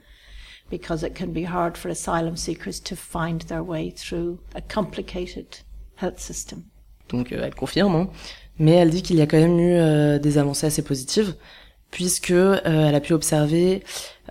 because 0.68 1.02
it 1.02 1.14
can 1.14 1.32
be 1.32 1.44
hard 1.44 1.76
for 1.76 1.88
asylum 1.88 2.36
seekers 2.36 2.80
to 2.80 2.96
find 2.96 3.42
their 3.42 3.62
way 3.62 3.90
through 3.90 4.38
a 4.54 4.60
complicated 4.60 5.60
health 5.96 6.20
system. 6.20 6.70
Donc 7.08 7.32
euh, 7.32 7.40
elle 7.44 7.54
confirme. 7.54 7.94
Hein. 7.94 8.08
mais 8.58 8.72
elle 8.72 8.90
dit 8.90 9.02
qu'il 9.02 9.16
y 9.16 9.22
a 9.22 9.26
quand 9.26 9.38
même 9.38 9.58
eu 9.58 9.74
euh, 9.74 10.18
des 10.18 10.38
avancées 10.38 10.66
assez 10.66 10.82
positives 10.82 11.34
puisque 11.90 12.30
euh, 12.32 12.58
elle 12.64 12.94
a 12.94 13.00
pu 13.00 13.12
observer 13.12 13.82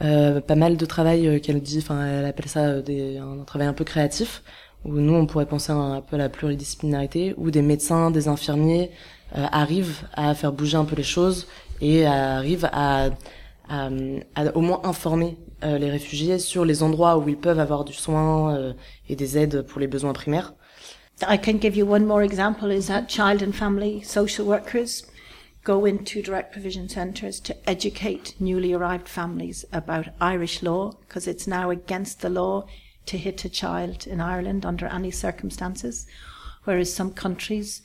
euh, 0.02 0.42
pas 0.42 0.56
mal 0.56 0.78
de 0.78 0.86
travail 0.86 1.42
qu'elle 1.42 1.62
dit, 1.62 1.80
enfin 1.80 2.06
elle 2.06 2.26
appelle 2.26 2.48
ça 2.50 2.82
des, 2.82 3.18
un 3.18 3.44
travail 3.46 3.68
un 3.68 3.74
peu 3.74 3.84
créatif 3.86 4.44
où 4.84 4.94
nous 5.00 5.14
on 5.14 5.26
pourrait 5.26 5.48
penser 5.48 5.72
un, 5.72 6.02
peu 6.02 6.16
à 6.16 6.20
la 6.20 6.30
pluridisciplinarité 6.30 7.34
où 7.38 7.50
des 7.52 7.62
médecins, 7.62 8.12
des 8.12 8.28
infirmiers 8.28 8.92
arrivent 9.34 10.08
à 10.14 10.36
faire 10.36 10.52
bouger 10.54 10.78
un 10.78 10.86
peu 10.86 10.96
les 10.96 11.04
choses 11.04 11.48
et 11.82 12.06
arrivent 12.06 12.70
à, 12.72 13.10
à, 13.68 13.90
à 14.36 14.56
au 14.56 14.62
moins 14.62 14.82
informer 14.84 15.38
les 15.64 15.90
réfugiés 15.90 16.38
sur 16.38 16.66
les 16.66 16.84
endroits 16.84 17.18
où 17.18 17.28
ils 17.28 17.38
peuvent 17.38 17.60
avoir 17.60 17.84
du 17.84 17.94
soin 17.94 18.76
et 19.10 19.16
des 19.16 19.40
aides 19.40 19.64
pour 19.64 19.82
les 19.82 19.88
besoins 19.88 20.14
primaires. 20.14 20.54
I 21.23 21.38
can 21.38 21.58
give 21.58 21.75
you 21.75 21.86
one 21.86 22.06
more 22.06 22.23
example 22.23 22.71
is 22.71 22.88
that 22.88 23.08
child 23.08 23.41
and 23.41 23.56
family 23.56 24.01
social 24.01 24.45
workers 24.45 25.06
go 25.63 25.86
into 25.86 26.21
direct 26.21 26.51
provision 26.51 26.89
centres 26.89 27.39
to 27.39 27.69
educate 27.69 28.36
newly 28.39 28.73
arrived 28.73 29.08
families 29.08 29.65
about 29.71 30.10
Irish 30.19 30.62
law 30.62 30.91
because 30.91 31.28
it's 31.28 31.47
now 31.47 31.69
against 31.69 32.21
the 32.21 32.30
law 32.30 32.67
to 33.08 33.17
hit 33.17 33.45
a 33.45 33.49
child 33.49 34.06
in 34.06 34.19
Ireland 34.19 34.65
under 34.65 34.88
any 34.88 35.12
circumstances, 35.12 36.06
whereas 36.65 36.93
some 36.93 37.12
countries 37.13 37.82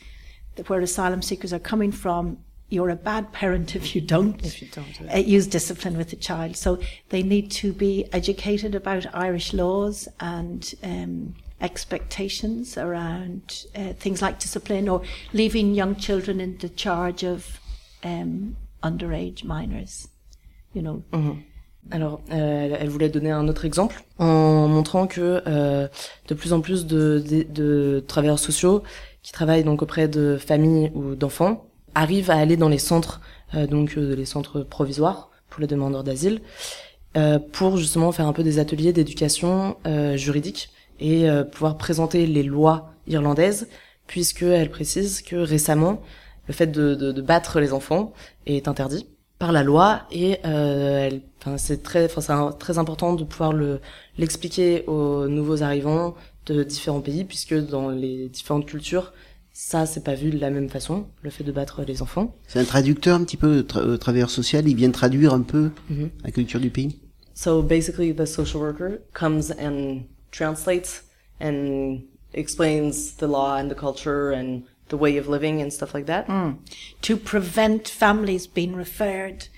where 0.67 0.81
asylum 0.81 1.23
seekers 1.23 1.53
are 1.53 1.59
coming 1.59 1.93
from, 1.93 2.39
you're 2.69 2.91
a 2.91 2.97
bad 2.97 3.33
parent 3.33 3.75
if 3.75 3.95
you 3.95 4.01
don't, 4.01 4.45
if 4.45 4.61
you 4.61 4.69
don't 4.69 5.13
uh, 5.13 5.19
use 5.19 5.47
discipline 5.47 5.97
with 5.97 6.11
the 6.11 6.17
child. 6.17 6.57
So 6.57 6.79
they 7.09 7.23
need 7.23 7.51
to 7.53 7.73
be 7.73 8.07
educated 8.13 8.75
about 8.75 9.15
Irish 9.15 9.53
laws 9.53 10.09
and 10.21 10.73
um, 10.83 11.35
expectations 11.61 12.77
around 12.77 13.67
uh, 13.75 13.93
things 13.95 14.23
like 14.23 14.39
discipline 14.39 14.89
or 14.89 15.03
leaving 15.33 15.75
young 15.75 15.95
children 15.97 16.41
in 16.41 16.57
the 16.59 16.69
charge 16.69 17.23
of 17.23 17.61
um, 18.05 18.57
underage 18.83 19.45
minors. 19.45 20.09
You 20.73 20.83
know? 20.83 21.03
Mm-hmm. 21.13 21.41
Alors, 21.91 22.21
euh, 22.31 22.77
elle 22.79 22.89
voulait 22.89 23.09
donner 23.09 23.31
un 23.31 23.49
autre 23.49 23.65
exemple 23.65 24.05
en 24.19 24.69
montrant 24.69 25.07
que 25.07 25.43
euh, 25.47 25.89
de 26.29 26.35
plus 26.35 26.53
en 26.53 26.61
plus 26.61 26.87
de, 26.87 28.05
travailleurs 28.07 28.39
sociaux 28.39 28.83
qui 29.23 29.33
travaillent 29.33 29.65
donc 29.65 29.83
auprès 29.83 30.07
de 30.07 30.37
familles 30.37 30.93
ou 30.95 31.15
d'enfants 31.15 31.67
arrivent 31.95 32.31
à 32.31 32.37
aller 32.37 32.57
dans 32.57 32.69
les 32.69 32.79
centres, 32.79 33.21
euh, 33.55 33.67
donc 33.67 33.97
les 33.97 34.25
centres 34.25 34.61
provisoires 34.61 35.31
pour 35.49 35.61
les 35.61 35.67
demandeurs 35.67 36.05
d'asile, 36.05 36.43
pour 37.53 37.77
justement 37.77 38.13
faire 38.13 38.29
un 38.29 38.33
peu 38.33 38.45
des 38.45 38.61
ateliers 38.61 38.93
d'éducation 38.93 39.77
juridique 40.15 40.71
et 41.01 41.29
euh, 41.29 41.45
pouvoir 41.45 41.77
présenter 41.77 42.27
les 42.27 42.43
lois 42.43 42.93
irlandaises, 43.07 43.69
puisqu'elle 44.07 44.71
précise 44.71 45.23
que 45.23 45.37
récemment, 45.37 46.03
le 46.47 46.55
fait 46.55 46.67
de, 46.67 46.95
de, 46.95 47.13
de, 47.13 47.23
battre 47.23 47.61
les 47.61 47.73
enfants 47.73 48.13
est 48.47 48.69
interdit 48.69 49.07
par 49.39 49.53
la 49.53 49.63
loi 49.63 50.03
et 50.11 50.39
euh, 50.45 51.11
c'est 51.57 51.83
très, 51.83 52.09
c'est 52.09 52.59
très 52.59 52.79
important 52.79 53.15
de 53.15 53.25
pouvoir 53.25 53.53
le 53.53 53.81
l'expliquer 54.19 54.85
aux 54.87 55.29
nouveaux 55.29 55.63
arrivants 55.63 56.15
de 56.47 56.63
différents 56.63 57.01
pays, 57.01 57.25
puisque 57.25 57.55
dans 57.55 57.91
les 57.91 58.29
différentes 58.29 58.67
cultures, 58.67 59.13
ça 59.53 59.87
c'est 59.87 60.05
pas 60.05 60.15
vu 60.15 60.31
de 60.31 60.39
la 60.39 60.51
même 60.51 60.69
façon, 60.69 61.07
le 61.23 61.31
fait 61.31 61.45
de 61.45 61.53
battre 61.53 61.83
les 61.87 62.03
enfants. 62.03 62.37
C'est 62.49 62.59
un 62.59 62.65
traducteur 62.65 63.17
un 63.17 63.25
petit 63.25 63.37
peu, 63.37 63.63
tra 63.63 63.81
euh, 63.81 63.97
travailleur 63.97 64.31
social, 64.31 64.69
il 64.69 64.77
vient 64.77 64.91
traduire 64.91 65.33
un 65.33 65.43
peu 65.43 65.71
mm 65.89 65.97
-hmm. 65.97 66.09
la 66.25 66.31
culture 66.31 66.61
du 66.61 66.71
pays? 66.71 67.01
So 67.35 67.63
basically, 67.63 68.15
the 68.15 68.27
social 68.27 68.61
worker 68.63 68.99
comes 69.15 69.53
and 69.59 70.03
translates 70.31 71.03
and 71.39 72.05
explains 72.33 73.17
the 73.17 73.27
law 73.27 73.57
and 73.57 73.71
the 73.71 73.75
culture 73.75 74.31
and 74.31 74.65
the 74.89 74.97
way 74.97 75.17
of 75.17 75.29
living 75.29 75.61
and 75.61 75.73
stuff 75.73 75.95
like 75.95 76.07
that. 76.07 76.27
Mm. 76.27 76.59
To 77.03 77.17
prevent 77.17 77.89
families 77.89 78.47
being 78.47 78.75
referred 78.75 79.49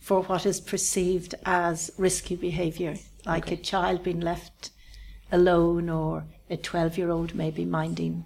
for 0.00 0.22
what 0.22 0.46
is 0.46 0.60
perceived 0.60 1.34
as 1.44 1.92
risky 1.96 2.36
behavior, 2.36 2.94
like 3.26 3.46
okay. 3.46 3.54
a 3.54 3.58
child 3.58 4.02
being 4.02 4.20
left 4.20 4.70
alone 5.30 5.88
or 5.88 6.24
a 6.50 6.56
12 6.56 6.98
year 6.98 7.10
old 7.10 7.34
maybe 7.34 7.64
minding 7.64 8.24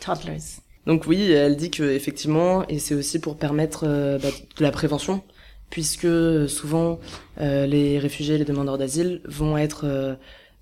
toddlers. 0.00 0.60
Donc 0.86 1.06
oui, 1.06 1.32
elle 1.32 1.56
dit 1.56 1.70
que 1.70 1.82
effectivement, 1.82 2.66
et 2.68 2.78
c'est 2.78 2.94
aussi 2.94 3.18
pour 3.18 3.36
permettre 3.36 3.84
euh, 3.84 4.18
bah, 4.18 4.28
de 4.56 4.62
la 4.62 4.70
prévention, 4.70 5.22
puisque 5.68 6.48
souvent 6.48 7.00
euh, 7.40 7.66
les 7.66 7.98
réfugiés, 7.98 8.38
les 8.38 8.44
demandeurs 8.44 8.78
d'asile 8.78 9.20
vont 9.24 9.58
être 9.58 9.84
euh, 9.84 10.14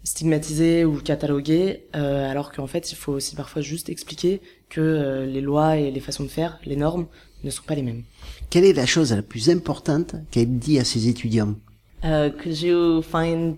stigmatisés 0.05 0.85
ou 0.85 1.01
catalogués, 1.01 1.87
euh, 1.97 2.31
alors 2.31 2.53
qu'en 2.53 2.67
fait, 2.67 2.93
il 2.93 2.95
faut 2.95 3.13
aussi 3.13 3.35
parfois 3.35 3.63
juste 3.63 3.89
expliquer 3.89 4.41
que 4.69 4.81
euh, 4.81 5.27
les 5.27 5.41
lois 5.41 5.77
et 5.77 5.91
les 5.91 6.01
façons 6.01 6.25
de 6.25 6.29
faire, 6.29 6.59
les 6.65 6.77
normes, 6.77 7.07
ne 7.43 7.51
sont 7.51 7.63
pas 7.63 7.75
les 7.75 7.83
mêmes. 7.83 8.05
Quelle 8.51 8.65
est 8.65 8.73
la 8.73 8.87
chose 8.87 9.13
la 9.13 9.23
plus 9.23 9.51
importante 9.51 10.15
qu'elle 10.31 10.59
dit 10.59 10.79
à 10.79 10.85
ses 10.85 11.09
étudiants? 11.09 11.55
Uh, 12.03 12.31
could 12.31 12.61
you 12.61 13.03
find 13.03 13.57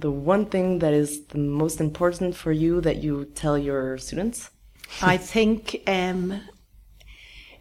the 0.00 0.06
one 0.06 0.46
thing 0.46 0.78
that 0.78 0.92
is 0.92 1.26
the 1.28 1.38
most 1.38 1.80
important 1.80 2.32
for 2.32 2.52
you 2.52 2.80
that 2.80 3.02
you 3.02 3.24
tell 3.34 3.58
your 3.58 3.98
students? 3.98 4.50
I 5.02 5.18
think 5.18 5.82
um, 5.86 6.40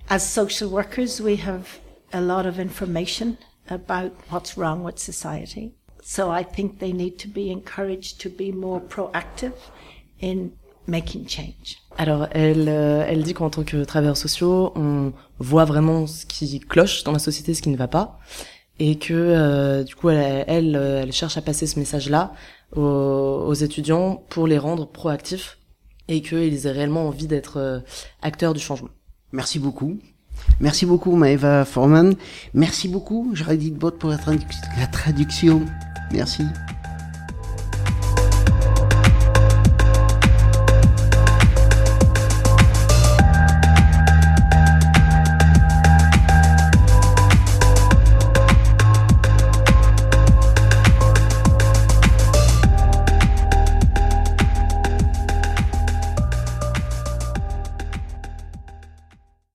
as 0.10 0.20
social 0.20 0.70
workers, 0.70 1.20
we 1.20 1.38
have 1.38 1.80
a 2.14 2.22
lot 2.22 2.46
of 2.46 2.58
information 2.58 3.38
about 3.70 4.12
what's 4.30 4.58
wrong 4.58 4.84
with 4.84 4.98
society. 4.98 5.74
So 6.06 6.32
I 6.32 6.44
think 6.44 6.80
they 6.80 6.94
need 6.94 7.18
to 7.18 7.28
be 7.28 7.50
encouraged 7.50 8.20
to 8.22 8.30
be 8.30 8.54
more 8.54 8.82
proactive 8.82 9.54
in 10.22 10.50
making 10.88 11.26
change. 11.28 11.78
Alors, 11.98 12.28
elle, 12.32 12.68
euh, 12.68 13.06
elle 13.08 13.24
dit 13.24 13.34
qu'en 13.34 13.50
tant 13.50 13.64
que 13.64 13.84
travailleurs 13.86 14.18
sociaux, 14.18 14.74
on 14.76 15.14
voit 15.40 15.64
vraiment 15.66 16.08
ce 16.08 16.26
qui 16.26 16.60
cloche 16.60 17.04
dans 17.04 17.12
la 17.14 17.20
société, 17.20 17.54
ce 17.54 17.62
qui 17.62 17.70
ne 17.70 17.78
va 17.78 17.88
pas, 17.88 18.20
et 18.80 18.98
que 18.98 19.14
euh, 19.14 19.84
du 19.84 19.96
coup, 19.96 20.10
elle, 20.10 20.44
elle, 20.48 20.76
euh, 20.76 21.04
elle 21.04 21.12
cherche 21.14 21.38
à 21.38 21.42
passer 21.42 21.68
ce 21.68 21.80
message-là 21.80 22.34
aux, 22.76 22.82
aux 22.82 23.54
étudiants 23.54 24.24
pour 24.30 24.46
les 24.48 24.58
rendre 24.58 24.88
proactifs 24.88 25.58
et 26.10 26.22
qu'ils 26.22 26.68
aient 26.68 26.72
réellement 26.72 27.08
envie 27.08 27.28
d'être 27.28 27.58
euh, 27.58 27.80
acteurs 28.22 28.54
du 28.54 28.60
changement. 28.60 28.90
Merci 29.32 29.60
beaucoup. 29.60 30.00
Merci 30.60 30.86
beaucoup 30.86 31.16
Maëva 31.16 31.64
Forman. 31.64 32.16
Merci 32.56 32.88
beaucoup 32.90 33.32
Géraldine 33.36 33.76
Bott 33.76 34.00
pour 34.00 34.10
la, 34.10 34.18
tradu- 34.18 34.44
la 34.80 34.88
traduction. 34.88 35.64
Merci. 36.12 36.48